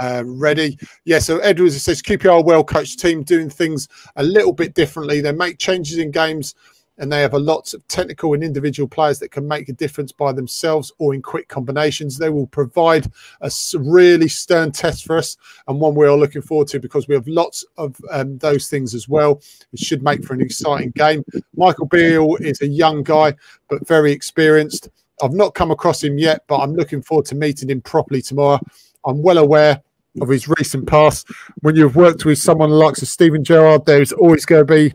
uh, 0.00 0.24
ready. 0.26 0.78
Yeah, 1.04 1.18
so 1.20 1.38
Edwards 1.38 1.80
says 1.80 2.02
QPR 2.02 2.44
well 2.44 2.64
coached 2.64 2.98
team 2.98 3.22
doing 3.22 3.48
things 3.48 3.88
a 4.16 4.22
little 4.22 4.52
bit 4.52 4.74
differently. 4.74 5.20
They 5.20 5.32
make 5.32 5.58
changes 5.58 5.98
in 5.98 6.10
games 6.10 6.54
and 6.98 7.10
they 7.10 7.20
have 7.22 7.34
a 7.34 7.38
lots 7.38 7.74
of 7.74 7.86
technical 7.88 8.34
and 8.34 8.44
individual 8.44 8.88
players 8.88 9.18
that 9.18 9.30
can 9.30 9.46
make 9.48 9.68
a 9.68 9.72
difference 9.72 10.12
by 10.12 10.32
themselves 10.32 10.92
or 10.98 11.14
in 11.14 11.22
quick 11.22 11.48
combinations. 11.48 12.18
They 12.18 12.28
will 12.28 12.46
provide 12.46 13.10
a 13.40 13.50
really 13.74 14.28
stern 14.28 14.72
test 14.72 15.04
for 15.04 15.16
us 15.16 15.36
and 15.68 15.80
one 15.80 15.94
we 15.94 16.06
are 16.06 16.16
looking 16.16 16.42
forward 16.42 16.68
to 16.68 16.80
because 16.80 17.08
we 17.08 17.14
have 17.14 17.26
lots 17.26 17.64
of 17.78 17.96
um, 18.10 18.38
those 18.38 18.68
things 18.68 18.94
as 18.94 19.08
well. 19.08 19.40
It 19.72 19.78
should 19.78 20.02
make 20.02 20.24
for 20.24 20.34
an 20.34 20.42
exciting 20.42 20.90
game. 20.90 21.24
Michael 21.56 21.86
Beale 21.86 22.36
is 22.40 22.60
a 22.60 22.68
young 22.68 23.02
guy 23.02 23.34
but 23.68 23.86
very 23.86 24.12
experienced. 24.12 24.90
I've 25.22 25.32
not 25.32 25.54
come 25.54 25.70
across 25.70 26.02
him 26.02 26.18
yet, 26.18 26.44
but 26.46 26.58
I'm 26.58 26.74
looking 26.74 27.02
forward 27.02 27.26
to 27.26 27.34
meeting 27.34 27.70
him 27.70 27.80
properly 27.80 28.22
tomorrow. 28.22 28.60
I'm 29.06 29.22
well 29.22 29.38
aware 29.38 29.82
of 30.20 30.28
his 30.28 30.48
recent 30.58 30.86
past. 30.86 31.26
When 31.60 31.76
you've 31.76 31.96
worked 31.96 32.24
with 32.24 32.38
someone 32.38 32.70
like 32.70 32.96
Steven 32.96 33.42
Gerrard, 33.42 33.86
there's 33.86 34.12
always 34.12 34.44
going 34.44 34.66
to 34.66 34.72
be 34.72 34.94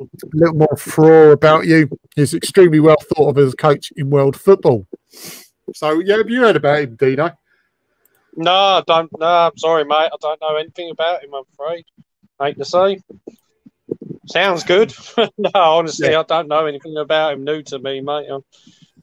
a 0.00 0.06
little 0.32 0.54
more 0.54 0.76
flaw 0.76 1.30
about 1.30 1.66
you. 1.66 1.88
He's 2.14 2.34
extremely 2.34 2.80
well 2.80 2.96
thought 3.14 3.30
of 3.30 3.38
as 3.38 3.52
a 3.52 3.56
coach 3.56 3.92
in 3.96 4.10
world 4.10 4.38
football. 4.38 4.86
So, 5.74 6.00
yeah, 6.00 6.18
have 6.18 6.30
you 6.30 6.40
heard 6.40 6.56
about 6.56 6.80
him, 6.80 6.96
Dino? 6.96 7.30
No, 8.36 8.52
I 8.52 8.82
don't. 8.86 9.10
No, 9.18 9.26
I'm 9.26 9.56
sorry, 9.58 9.84
mate. 9.84 10.10
I 10.12 10.16
don't 10.20 10.40
know 10.40 10.56
anything 10.56 10.90
about 10.90 11.24
him. 11.24 11.34
I'm 11.34 11.44
afraid. 11.52 11.84
Hate 12.40 12.56
to 12.58 12.64
say. 12.64 13.00
Sounds 14.26 14.62
good. 14.62 14.94
no, 15.16 15.50
honestly, 15.54 16.10
yeah. 16.10 16.20
I 16.20 16.22
don't 16.22 16.48
know 16.48 16.66
anything 16.66 16.96
about 16.96 17.32
him. 17.32 17.44
New 17.44 17.62
to 17.64 17.78
me, 17.78 18.00
mate. 18.00 18.28
I'm, 18.30 18.44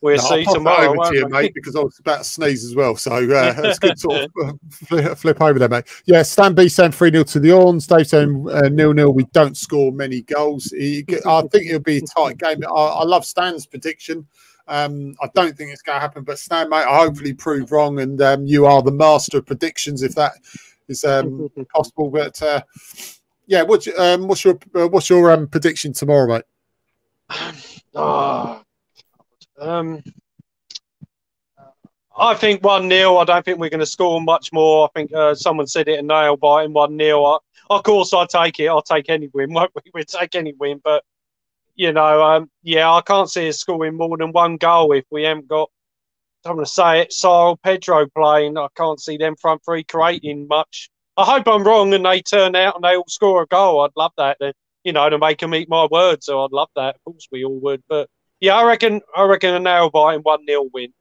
We'll 0.02 0.18
no, 0.18 0.24
see 0.24 0.46
tomorrow. 0.46 0.90
Over 0.90 1.12
to 1.12 1.16
you, 1.16 1.30
mate, 1.30 1.54
because 1.54 1.76
I 1.76 1.80
was 1.80 1.98
about 2.00 2.20
to 2.20 2.24
sneeze 2.24 2.64
as 2.66 2.76
well. 2.76 2.96
So 2.96 3.12
uh, 3.14 3.54
it's 3.58 3.80
good 3.80 3.98
to 3.98 4.30
flip, 4.72 5.18
flip 5.18 5.42
over 5.42 5.58
there, 5.58 5.70
mate. 5.70 5.86
Yeah, 6.06 6.22
Stan 6.22 6.54
B 6.54 6.68
saying 6.68 6.92
3 6.92 7.12
0 7.12 7.24
to 7.24 7.40
the 7.40 7.52
Orns. 7.52 7.88
Dave 7.88 8.08
saying 8.08 8.48
uh, 8.52 8.70
nil 8.70 8.94
nil. 8.94 9.14
We 9.14 9.26
don't 9.34 9.58
score 9.58 9.92
many 9.92 10.22
goals. 10.22 10.66
He, 10.66 11.06
I 11.26 11.42
think 11.44 11.68
it'll 11.68 11.80
be 11.80 11.98
a 11.98 12.02
tight 12.02 12.38
game. 12.38 12.64
I, 12.66 12.70
I 12.70 13.04
love 13.04 13.26
Stan's 13.26 13.66
prediction. 13.66 14.28
Um, 14.68 15.16
I 15.22 15.30
don't 15.36 15.56
think 15.56 15.72
it's 15.72 15.82
going 15.82 15.98
to 15.98 16.02
happen, 16.02 16.24
but 16.24 16.40
Stan, 16.40 16.70
mate, 16.70 16.86
I 16.88 16.98
hopefully 16.98 17.34
prove 17.34 17.72
wrong, 17.72 18.00
and 18.00 18.20
um, 18.22 18.46
you 18.46 18.66
are 18.66 18.82
the 18.82 18.92
master 18.92 19.38
of 19.38 19.46
predictions 19.46 20.02
if 20.02 20.16
that 20.16 20.34
is 20.88 21.04
um, 21.04 21.50
possible. 21.74 22.10
But 22.10 22.42
uh, 22.42 22.62
yeah, 23.46 23.62
what's, 23.62 23.88
um, 23.98 24.28
what's 24.28 24.44
your 24.44 24.58
uh, 24.74 24.88
what's 24.88 25.10
your 25.10 25.32
um, 25.32 25.48
prediction 25.48 25.94
tomorrow, 25.94 26.28
mate? 26.28 26.44
Oh, 27.94 28.62
um, 29.60 30.04
I 32.18 32.34
think 32.34 32.64
1 32.64 32.90
0. 32.90 33.18
I 33.18 33.26
don't 33.26 33.44
think 33.44 33.60
we're 33.60 33.70
going 33.70 33.80
to 33.82 33.86
score 33.86 34.22
much 34.22 34.54
more. 34.54 34.86
I 34.86 35.00
think 35.00 35.14
uh, 35.14 35.36
someone 35.36 35.68
said 35.68 35.88
it 35.88 36.00
a 36.00 36.02
nail 36.02 36.38
biting 36.38 36.74
1 36.74 36.98
0. 36.98 37.40
Of 37.70 37.84
course, 37.84 38.14
I 38.14 38.26
take 38.26 38.60
it. 38.60 38.68
I'll 38.68 38.82
take 38.82 39.10
any 39.10 39.30
win. 39.34 39.50
we? 39.54 39.68
We'll 39.94 40.04
take 40.06 40.36
any 40.36 40.54
win. 40.54 40.80
But 40.84 41.04
you 41.76 41.92
know, 41.92 42.24
um, 42.24 42.50
yeah, 42.64 42.90
I 42.90 43.02
can't 43.02 43.30
see 43.30 43.50
us 43.50 43.60
scoring 43.60 43.96
more 43.96 44.18
than 44.18 44.32
one 44.32 44.56
goal 44.58 44.94
if 44.94 45.04
we 45.12 45.24
haven't 45.24 45.48
got. 45.48 45.70
I'm 46.46 46.54
going 46.54 46.66
to 46.66 46.72
say 46.72 47.02
it. 47.02 47.10
Sarr 47.12 47.58
Pedro 47.62 48.08
playing. 48.16 48.58
I 48.58 48.68
can't 48.78 49.00
see 49.00 49.18
them 49.18 49.36
front 49.36 49.66
three 49.66 49.84
creating 49.84 50.48
much. 50.48 50.90
I 51.18 51.24
hope 51.26 51.48
I'm 51.48 51.64
wrong 51.64 51.94
and 51.94 52.06
they 52.06 52.22
turn 52.22 52.56
out 52.56 52.76
and 52.76 52.84
they 52.84 52.96
all 52.96 53.06
score 53.08 53.44
a 53.44 53.48
goal. 53.48 53.82
I'd 53.82 53.92
love 53.96 54.12
that. 54.18 54.38
You 54.84 54.94
know 54.94 55.10
to 55.10 55.18
make 55.18 55.40
them 55.40 55.56
eat 55.56 55.68
my 55.68 55.88
words. 55.90 56.28
So 56.28 56.44
I'd 56.44 56.52
love 56.52 56.70
that. 56.76 56.96
Of 56.96 57.04
course, 57.04 57.28
we 57.32 57.44
all 57.44 57.60
would. 57.62 57.84
But 57.90 58.10
yeah, 58.40 58.56
I 58.56 58.64
reckon. 58.64 59.02
I 59.16 59.24
reckon 59.24 59.54
a 59.54 59.60
nail 59.60 59.90
biting 59.90 60.22
one 60.22 60.46
0 60.46 60.70
win. 60.74 60.94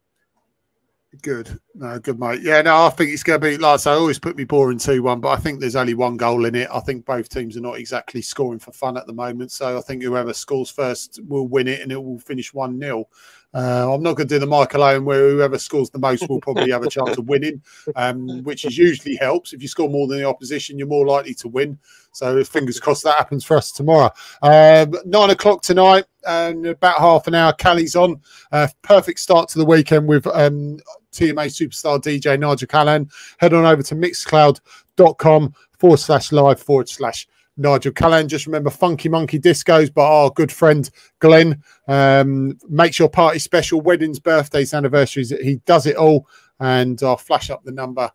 Good, 1.23 1.61
no, 1.75 1.99
good 2.01 2.18
mate. 2.18 2.40
Yeah, 2.42 2.61
no, 2.62 2.87
I 2.87 2.90
think 2.90 3.12
it's 3.12 3.23
going 3.23 3.40
to 3.40 3.47
be 3.47 3.57
like 3.57 3.87
I 3.87 3.92
always 3.92 4.18
put 4.18 4.37
me 4.37 4.44
boring 4.44 4.79
two 4.79 5.03
one, 5.03 5.20
but 5.20 5.29
I 5.29 5.37
think 5.37 5.61
there's 5.61 5.77
only 5.77 5.94
one 5.94 6.16
goal 6.16 6.44
in 6.44 6.57
it. 6.57 6.68
I 6.73 6.81
think 6.81 7.05
both 7.05 7.29
teams 7.29 7.57
are 7.57 7.61
not 7.61 7.79
exactly 7.79 8.20
scoring 8.20 8.59
for 8.59 8.73
fun 8.73 8.97
at 8.97 9.07
the 9.07 9.12
moment, 9.12 9.53
so 9.53 9.79
I 9.79 9.81
think 9.81 10.03
whoever 10.03 10.33
scores 10.33 10.70
first 10.70 11.20
will 11.29 11.47
win 11.47 11.68
it, 11.68 11.81
and 11.81 11.92
it 11.92 12.03
will 12.03 12.18
finish 12.18 12.53
one 12.53 12.81
0 12.81 13.07
uh, 13.55 13.94
I'm 13.94 14.03
not 14.03 14.16
going 14.16 14.27
to 14.27 14.35
do 14.35 14.40
the 14.40 14.47
Michael 14.47 14.83
Owen 14.83 15.05
where 15.05 15.31
whoever 15.31 15.59
scores 15.59 15.88
the 15.88 15.99
most 15.99 16.29
will 16.29 16.40
probably 16.40 16.73
have 16.73 16.83
a 16.83 16.90
chance 16.90 17.16
of 17.16 17.29
winning, 17.29 17.62
um, 17.94 18.42
which 18.42 18.64
is 18.64 18.77
usually 18.77 19.14
helps. 19.14 19.53
If 19.53 19.62
you 19.62 19.68
score 19.68 19.88
more 19.88 20.09
than 20.09 20.18
the 20.18 20.25
opposition, 20.25 20.77
you're 20.77 20.88
more 20.88 21.07
likely 21.07 21.35
to 21.35 21.49
win. 21.49 21.79
So 22.14 22.44
fingers 22.44 22.79
crossed 22.79 23.03
that 23.03 23.16
happens 23.16 23.44
for 23.44 23.57
us 23.57 23.72
tomorrow. 23.72 24.11
Um, 24.40 24.94
nine 25.05 25.31
o'clock 25.31 25.62
tonight, 25.62 26.05
and 26.24 26.64
about 26.64 27.00
half 27.00 27.27
an 27.27 27.35
hour. 27.35 27.53
Callie's 27.53 27.96
on. 27.96 28.20
Uh, 28.53 28.68
perfect 28.83 29.18
start 29.18 29.48
to 29.48 29.59
the 29.59 29.64
weekend 29.64 30.07
with 30.07 30.24
um, 30.29 30.79
TMA 31.12 31.46
superstar 31.46 32.00
DJ 32.00 32.38
Nigel 32.38 32.68
Callan. 32.68 33.11
Head 33.38 33.53
on 33.53 33.64
over 33.64 33.83
to 33.83 33.96
mixcloud.com 33.96 35.55
forward 35.79 35.96
slash 35.96 36.31
live 36.31 36.62
forward 36.62 36.88
slash 36.88 37.27
Nigel 37.57 37.92
Callan. 37.92 38.29
Just 38.29 38.46
remember 38.46 38.70
Funky 38.70 39.09
Monkey 39.09 39.40
Discos 39.40 39.92
by 39.92 40.05
our 40.05 40.31
good 40.31 40.53
friend 40.53 40.88
Glenn. 41.18 41.62
Um, 41.88 42.57
makes 42.68 42.96
your 42.96 43.09
party 43.09 43.40
special, 43.40 43.81
weddings, 43.81 44.20
birthdays, 44.20 44.72
anniversaries. 44.72 45.31
He 45.31 45.57
does 45.66 45.87
it 45.87 45.96
all. 45.96 46.29
And 46.61 47.03
I'll 47.03 47.16
flash 47.16 47.50
up 47.50 47.64
the 47.64 47.72
number 47.72 48.09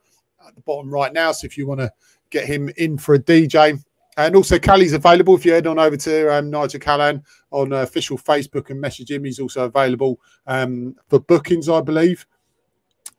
at 0.48 0.56
the 0.56 0.62
bottom 0.62 0.90
right 0.90 1.12
now. 1.12 1.34
So 1.34 1.46
if 1.46 1.58
you 1.58 1.68
want 1.68 1.82
to 1.82 1.92
get 2.30 2.46
him 2.46 2.70
in 2.78 2.98
for 2.98 3.16
a 3.16 3.20
DJ. 3.20 3.84
And 4.18 4.36
also, 4.36 4.60
Callie's 4.60 4.94
available 4.94 5.36
if 5.36 5.46
you 5.46 5.54
head 5.54 5.68
on 5.68 5.80
over 5.80 5.96
to 5.96 6.36
um, 6.36 6.50
Nigel 6.50 6.80
Callan 6.80 7.24
on 7.52 7.72
uh, 7.72 7.78
official 7.78 8.18
Facebook 8.18 8.70
and 8.70 8.82
message 8.82 9.12
him. 9.12 9.24
He's 9.24 9.40
also 9.40 9.66
available 9.66 10.20
um, 10.46 10.96
for 11.08 11.20
bookings, 11.20 11.70
I 11.70 11.82
believe. 11.82 12.26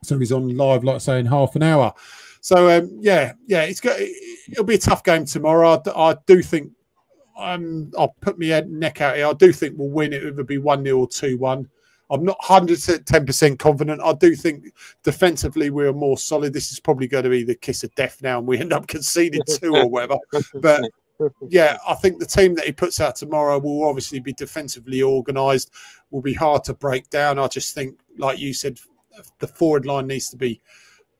So 0.02 0.18
he's 0.18 0.32
on 0.32 0.56
live, 0.56 0.84
like 0.84 0.96
I 0.96 0.98
say, 0.98 1.20
in 1.20 1.26
half 1.26 1.56
an 1.56 1.62
hour. 1.62 1.94
So 2.40 2.70
um, 2.70 2.98
yeah, 3.00 3.34
yeah, 3.46 3.62
it's 3.62 3.80
got 3.80 3.98
it'll 4.50 4.64
be 4.64 4.74
a 4.74 4.78
tough 4.78 5.04
game 5.04 5.24
tomorrow. 5.24 5.82
I, 5.86 6.10
I 6.10 6.16
do 6.26 6.42
think 6.42 6.72
um, 7.38 7.92
I'll 7.98 8.16
put 8.20 8.38
my 8.38 8.62
neck 8.66 9.00
out 9.00 9.16
here. 9.16 9.26
I 9.26 9.32
do 9.34 9.52
think 9.52 9.76
we'll 9.76 9.90
win 9.90 10.12
it. 10.12 10.24
It'll 10.24 10.44
be 10.44 10.58
one 10.58 10.84
0 10.84 10.98
or 10.98 11.08
two 11.08 11.36
one. 11.38 11.68
I'm 12.10 12.24
not 12.24 12.40
110% 12.40 13.58
confident. 13.58 14.00
I 14.02 14.12
do 14.14 14.34
think 14.34 14.74
defensively 15.04 15.70
we're 15.70 15.92
more 15.92 16.18
solid. 16.18 16.52
This 16.52 16.72
is 16.72 16.80
probably 16.80 17.06
going 17.06 17.24
to 17.24 17.30
be 17.30 17.44
the 17.44 17.54
kiss 17.54 17.84
of 17.84 17.94
death 17.94 18.20
now, 18.22 18.38
and 18.38 18.48
we 18.48 18.58
end 18.58 18.72
up 18.72 18.88
conceding 18.88 19.42
two 19.48 19.74
or 19.74 19.88
whatever. 19.88 20.18
But 20.54 20.82
yeah, 21.48 21.78
I 21.86 21.94
think 21.94 22.18
the 22.18 22.26
team 22.26 22.54
that 22.56 22.64
he 22.64 22.72
puts 22.72 23.00
out 23.00 23.16
tomorrow 23.16 23.58
will 23.58 23.84
obviously 23.84 24.20
be 24.20 24.32
defensively 24.32 25.02
organised. 25.02 25.70
Will 26.10 26.22
be 26.22 26.34
hard 26.34 26.64
to 26.64 26.74
break 26.74 27.08
down. 27.10 27.38
I 27.38 27.46
just 27.46 27.74
think, 27.74 28.00
like 28.18 28.38
you 28.38 28.52
said, 28.52 28.78
the 29.38 29.46
forward 29.46 29.86
line 29.86 30.06
needs 30.06 30.30
to 30.30 30.36
be 30.36 30.60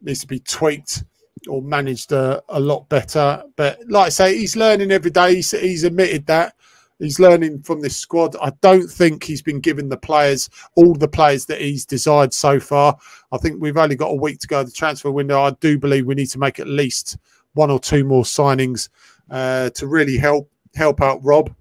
needs 0.02 0.20
to 0.20 0.26
be 0.26 0.40
tweaked 0.40 1.04
or 1.48 1.62
managed 1.62 2.12
a, 2.12 2.42
a 2.48 2.60
lot 2.60 2.88
better. 2.88 3.42
But 3.56 3.78
like 3.88 4.06
I 4.06 4.10
say, 4.10 4.36
he's 4.36 4.56
learning 4.56 4.90
every 4.90 5.10
day. 5.10 5.36
He's, 5.36 5.50
he's 5.52 5.84
admitted 5.84 6.26
that 6.26 6.54
he's 7.00 7.20
learning 7.20 7.62
from 7.62 7.80
this 7.80 7.96
squad. 7.96 8.36
I 8.40 8.52
don't 8.60 8.88
think 8.88 9.24
he's 9.24 9.42
been 9.42 9.60
given 9.60 9.88
the 9.88 9.96
players, 9.96 10.48
all 10.76 10.94
the 10.94 11.08
players 11.08 11.46
that 11.46 11.60
he's 11.60 11.86
desired 11.86 12.32
so 12.32 12.60
far. 12.60 12.96
I 13.32 13.38
think 13.38 13.60
we've 13.60 13.76
only 13.76 13.96
got 13.96 14.10
a 14.10 14.14
week 14.14 14.38
to 14.40 14.46
go 14.46 14.62
the 14.62 14.70
transfer 14.70 15.10
window. 15.10 15.40
I 15.40 15.50
do 15.60 15.78
believe 15.78 16.06
we 16.06 16.14
need 16.14 16.30
to 16.30 16.38
make 16.38 16.60
at 16.60 16.68
least 16.68 17.18
one 17.54 17.70
or 17.70 17.80
two 17.80 18.04
more 18.04 18.24
signings 18.24 18.88
uh, 19.30 19.70
to 19.70 19.86
really 19.86 20.16
help 20.16 20.50
help 20.74 21.00
out 21.00 21.20
Rob. 21.22 21.54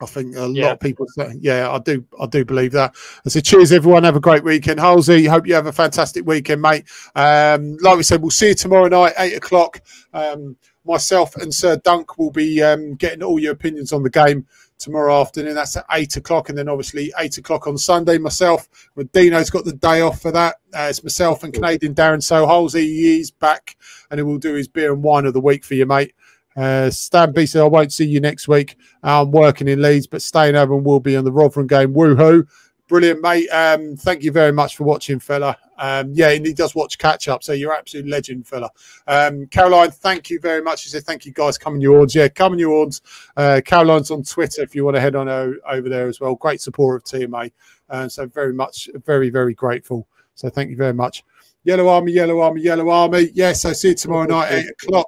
I 0.00 0.06
think 0.06 0.36
a 0.36 0.48
yeah. 0.48 0.66
lot 0.66 0.72
of 0.72 0.80
people 0.80 1.06
say, 1.08 1.34
yeah, 1.40 1.70
I 1.70 1.78
do, 1.78 2.04
I 2.20 2.26
do 2.26 2.44
believe 2.44 2.72
that. 2.72 2.94
I 3.24 3.28
say, 3.28 3.40
cheers, 3.40 3.72
everyone. 3.72 4.02
Have 4.02 4.16
a 4.16 4.20
great 4.20 4.44
weekend. 4.44 4.80
Halsey, 4.80 5.24
hope 5.24 5.46
you 5.46 5.54
have 5.54 5.66
a 5.66 5.72
fantastic 5.72 6.26
weekend, 6.26 6.60
mate. 6.60 6.84
Um, 7.14 7.76
like 7.80 7.96
we 7.96 8.02
said, 8.02 8.20
we'll 8.20 8.30
see 8.30 8.48
you 8.48 8.54
tomorrow 8.54 8.88
night, 8.88 9.14
eight 9.18 9.34
o'clock. 9.34 9.80
Um, 10.12 10.56
myself 10.84 11.36
and 11.36 11.52
Sir 11.52 11.76
Dunk 11.76 12.18
will 12.18 12.30
be 12.30 12.62
um, 12.62 12.94
getting 12.94 13.22
all 13.22 13.38
your 13.38 13.52
opinions 13.52 13.92
on 13.92 14.02
the 14.02 14.10
game 14.10 14.46
tomorrow 14.78 15.20
afternoon. 15.20 15.54
That's 15.54 15.76
at 15.76 15.86
eight 15.92 16.16
o'clock, 16.16 16.48
and 16.48 16.58
then 16.58 16.68
obviously 16.68 17.12
eight 17.18 17.38
o'clock 17.38 17.66
on 17.66 17.78
Sunday. 17.78 18.18
Myself, 18.18 18.68
Dino's 19.12 19.50
got 19.50 19.64
the 19.64 19.72
day 19.72 20.00
off 20.00 20.20
for 20.20 20.32
that. 20.32 20.56
Uh, 20.74 20.88
it's 20.90 21.02
myself 21.02 21.42
and 21.42 21.54
Canadian 21.54 21.94
Darren 21.94 22.22
So 22.22 22.46
Halsey. 22.46 22.86
He's 22.86 23.30
back, 23.30 23.76
and 24.10 24.18
he 24.18 24.22
will 24.22 24.38
do 24.38 24.54
his 24.54 24.68
beer 24.68 24.92
and 24.92 25.02
wine 25.02 25.26
of 25.26 25.34
the 25.34 25.40
week 25.40 25.64
for 25.64 25.74
you, 25.74 25.86
mate. 25.86 26.14
Uh, 26.56 26.88
Stan 26.90 27.32
B 27.32 27.46
said, 27.46 27.62
I 27.62 27.66
won't 27.66 27.92
see 27.92 28.06
you 28.06 28.20
next 28.20 28.46
week. 28.46 28.76
I'm 29.02 29.32
working 29.32 29.66
in 29.68 29.82
Leeds, 29.82 30.06
but 30.06 30.22
staying 30.22 30.54
over 30.54 30.74
and 30.74 30.84
will 30.84 31.00
be 31.00 31.16
on 31.16 31.24
the 31.24 31.32
Rotherham 31.32 31.66
game. 31.66 31.94
Woohoo. 31.94 32.46
Brilliant, 32.86 33.22
mate. 33.22 33.48
Um, 33.48 33.96
thank 33.96 34.22
you 34.22 34.30
very 34.30 34.52
much 34.52 34.76
for 34.76 34.84
watching, 34.84 35.18
fella. 35.18 35.56
Um, 35.78 36.10
yeah, 36.12 36.30
and 36.30 36.44
he 36.44 36.52
does 36.52 36.74
watch 36.74 36.98
catch 36.98 37.28
up, 37.28 37.42
so 37.42 37.54
you're 37.54 37.72
an 37.72 37.78
absolute 37.78 38.06
legend, 38.06 38.46
fella. 38.46 38.68
Um, 39.06 39.46
Caroline, 39.46 39.90
thank 39.90 40.28
you 40.28 40.38
very 40.38 40.60
much. 40.62 40.82
He 40.82 40.90
said, 40.90 41.02
Thank 41.04 41.24
you, 41.24 41.32
guys. 41.32 41.56
coming 41.56 41.80
your 41.80 42.02
odds. 42.02 42.14
Yeah, 42.14 42.28
coming 42.28 42.58
your 42.58 42.82
odds. 42.82 43.00
Uh, 43.38 43.62
Caroline's 43.64 44.10
on 44.10 44.22
Twitter 44.22 44.62
if 44.62 44.74
you 44.74 44.84
want 44.84 44.96
to 44.96 45.00
head 45.00 45.16
on 45.16 45.28
over 45.28 45.88
there 45.88 46.08
as 46.08 46.20
well. 46.20 46.34
Great 46.34 46.60
support 46.60 46.96
of 46.96 47.04
TMA. 47.04 47.50
Uh, 47.88 48.06
so, 48.06 48.26
very 48.26 48.52
much, 48.52 48.90
very, 49.06 49.30
very 49.30 49.54
grateful. 49.54 50.06
So, 50.34 50.50
thank 50.50 50.68
you 50.68 50.76
very 50.76 50.94
much. 50.94 51.24
Yellow 51.64 51.88
Army, 51.88 52.12
Yellow 52.12 52.40
Army, 52.40 52.60
Yellow 52.60 52.90
Army. 52.90 53.30
Yes, 53.32 53.64
I 53.64 53.72
see 53.72 53.88
you 53.88 53.94
tomorrow 53.94 54.26
night, 54.26 54.52
8 54.52 54.66
o'clock. 54.70 55.06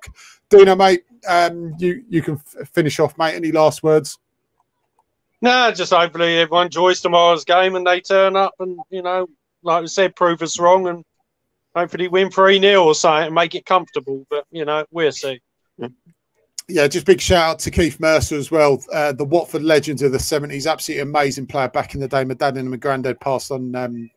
Dino, 0.49 0.75
mate, 0.75 1.03
um, 1.29 1.75
you 1.79 2.03
you 2.09 2.23
can 2.23 2.39
finish 2.39 2.99
off, 3.01 3.19
mate. 3.19 3.35
Any 3.35 3.53
last 3.53 3.83
words? 3.83 4.19
No, 5.43 5.71
just 5.73 5.93
hopefully 5.93 6.39
everyone 6.39 6.67
enjoys 6.67 7.01
tomorrow's 7.01 7.45
game 7.45 7.77
and 7.77 7.87
they 7.87 8.01
turn 8.01 8.37
up 8.37 8.55
and 8.59 8.79
you 8.91 9.03
know, 9.03 9.27
like 9.63 9.83
I 9.83 9.87
said, 9.87 10.17
prove 10.17 10.43
us 10.43 10.59
wrong 10.59 10.89
and 10.89 11.05
hopefully 11.75 12.09
win 12.09 12.31
three 12.31 12.61
0 12.61 12.85
or 12.85 12.95
something 12.95 13.27
and 13.27 13.35
make 13.35 13.55
it 13.55 13.67
comfortable. 13.67 14.27
But 14.31 14.45
you 14.51 14.65
know, 14.65 14.85
we'll 14.91 15.13
see. 15.13 15.41
Yeah, 16.69 16.89
just 16.89 17.07
big 17.07 17.21
shout 17.21 17.51
out 17.51 17.59
to 17.61 17.71
Keith 17.71 18.01
Mercer 18.01 18.37
as 18.37 18.51
well. 18.51 18.83
Uh, 18.93 19.13
the 19.13 19.25
Watford 19.25 19.63
legends 19.63 20.03
of 20.03 20.11
the 20.11 20.19
70s, 20.19 20.69
absolutely 20.69 21.03
amazing 21.03 21.47
player 21.47 21.69
back 21.69 21.95
in 21.95 22.01
the 22.01 22.09
day. 22.09 22.25
My 22.25 22.35
dad 22.35 22.57
and 22.57 22.69
my 22.69 22.77
granddad 22.77 23.21
passed 23.21 23.53
on 23.53 23.77
um, 23.77 24.11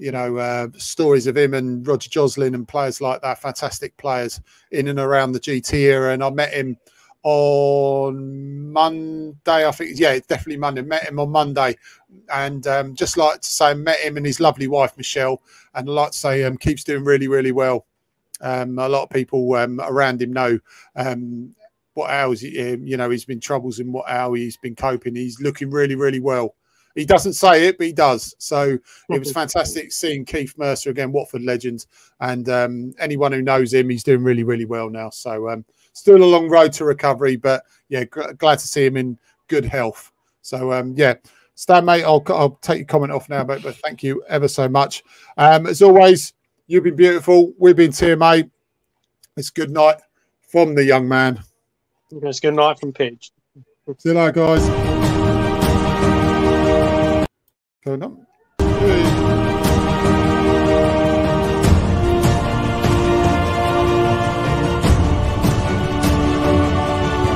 you 0.00 0.10
know, 0.10 0.38
uh, 0.38 0.66
stories 0.78 1.26
of 1.26 1.36
him 1.36 1.52
and 1.52 1.86
Roger 1.86 2.08
Joslyn 2.08 2.54
and 2.54 2.66
players 2.66 3.00
like 3.00 3.20
that, 3.20 3.40
fantastic 3.40 3.94
players 3.98 4.40
in 4.72 4.88
and 4.88 4.98
around 4.98 5.32
the 5.32 5.40
GT 5.40 5.74
era. 5.74 6.14
And 6.14 6.24
I 6.24 6.30
met 6.30 6.54
him 6.54 6.78
on 7.22 8.72
Monday, 8.72 9.66
I 9.66 9.70
think. 9.70 9.98
Yeah, 9.98 10.12
it's 10.12 10.26
definitely 10.26 10.58
Monday. 10.58 10.82
Met 10.82 11.08
him 11.08 11.20
on 11.20 11.30
Monday, 11.30 11.76
and 12.32 12.66
um, 12.66 12.94
just 12.94 13.16
like 13.16 13.40
to 13.40 13.48
say, 13.48 13.74
met 13.74 14.00
him 14.00 14.16
and 14.16 14.26
his 14.26 14.40
lovely 14.40 14.68
wife 14.68 14.96
Michelle, 14.96 15.42
and 15.74 15.88
I'd 15.88 15.92
like 15.92 16.12
to 16.12 16.18
say, 16.18 16.44
um, 16.44 16.56
keeps 16.56 16.84
doing 16.84 17.04
really, 17.04 17.28
really 17.28 17.52
well. 17.52 17.86
Um, 18.40 18.78
a 18.78 18.88
lot 18.88 19.02
of 19.02 19.10
people 19.10 19.54
um, 19.54 19.80
around 19.80 20.22
him 20.22 20.32
know 20.32 20.58
um, 20.96 21.54
what 21.94 22.10
hours, 22.10 22.40
he, 22.40 22.72
um, 22.72 22.86
you 22.86 22.96
know, 22.96 23.10
he's 23.10 23.24
been 23.24 23.40
troubles 23.40 23.80
in 23.80 23.92
what 23.92 24.08
hour 24.08 24.34
he's 24.36 24.56
been 24.56 24.74
coping. 24.74 25.14
He's 25.14 25.40
looking 25.40 25.70
really, 25.70 25.94
really 25.94 26.20
well. 26.20 26.54
He 26.94 27.04
doesn't 27.04 27.34
say 27.34 27.66
it, 27.66 27.78
but 27.78 27.86
he 27.86 27.92
does. 27.92 28.34
So 28.38 28.78
it 29.10 29.18
was 29.18 29.32
fantastic 29.40 29.92
seeing 29.92 30.24
Keith 30.24 30.54
Mercer 30.56 30.90
again, 30.90 31.12
Watford 31.12 31.42
legend, 31.42 31.86
and 32.20 32.48
um, 32.48 32.94
anyone 32.98 33.32
who 33.32 33.42
knows 33.42 33.72
him, 33.74 33.90
he's 33.90 34.02
doing 34.02 34.24
really, 34.24 34.42
really 34.42 34.64
well 34.64 34.90
now. 34.90 35.10
So 35.10 35.48
um, 35.50 35.64
still 36.00 36.22
a 36.22 36.24
long 36.24 36.48
road 36.48 36.72
to 36.74 36.84
recovery, 36.84 37.36
but 37.36 37.64
yeah, 37.88 38.04
glad 38.04 38.58
to 38.58 38.66
see 38.66 38.84
him 38.84 38.96
in 38.96 39.18
good 39.48 39.64
health. 39.64 40.10
So 40.42 40.72
um, 40.72 40.94
yeah. 40.96 41.14
Stan, 41.54 41.84
mate, 41.84 42.04
I'll, 42.04 42.24
I'll 42.28 42.58
take 42.62 42.78
your 42.78 42.86
comment 42.86 43.12
off 43.12 43.28
now, 43.28 43.44
mate, 43.44 43.62
but 43.62 43.76
thank 43.76 44.02
you 44.02 44.24
ever 44.28 44.48
so 44.48 44.66
much. 44.66 45.04
Um, 45.36 45.66
as 45.66 45.82
always, 45.82 46.32
you've 46.66 46.84
been 46.84 46.96
beautiful. 46.96 47.52
We've 47.58 47.76
been 47.76 47.90
TMA. 47.90 48.50
It's 49.36 49.50
good 49.50 49.70
night 49.70 49.96
from 50.40 50.74
the 50.74 50.84
young 50.84 51.06
man. 51.06 51.42
It's 52.10 52.40
good 52.40 52.54
night 52.54 52.80
from 52.80 52.94
Pidge. 52.94 53.30
See 53.98 54.08
you 54.08 54.14
later, 54.14 54.32
guys. 54.32 54.66
Going 57.84 58.02
up. 58.04 59.19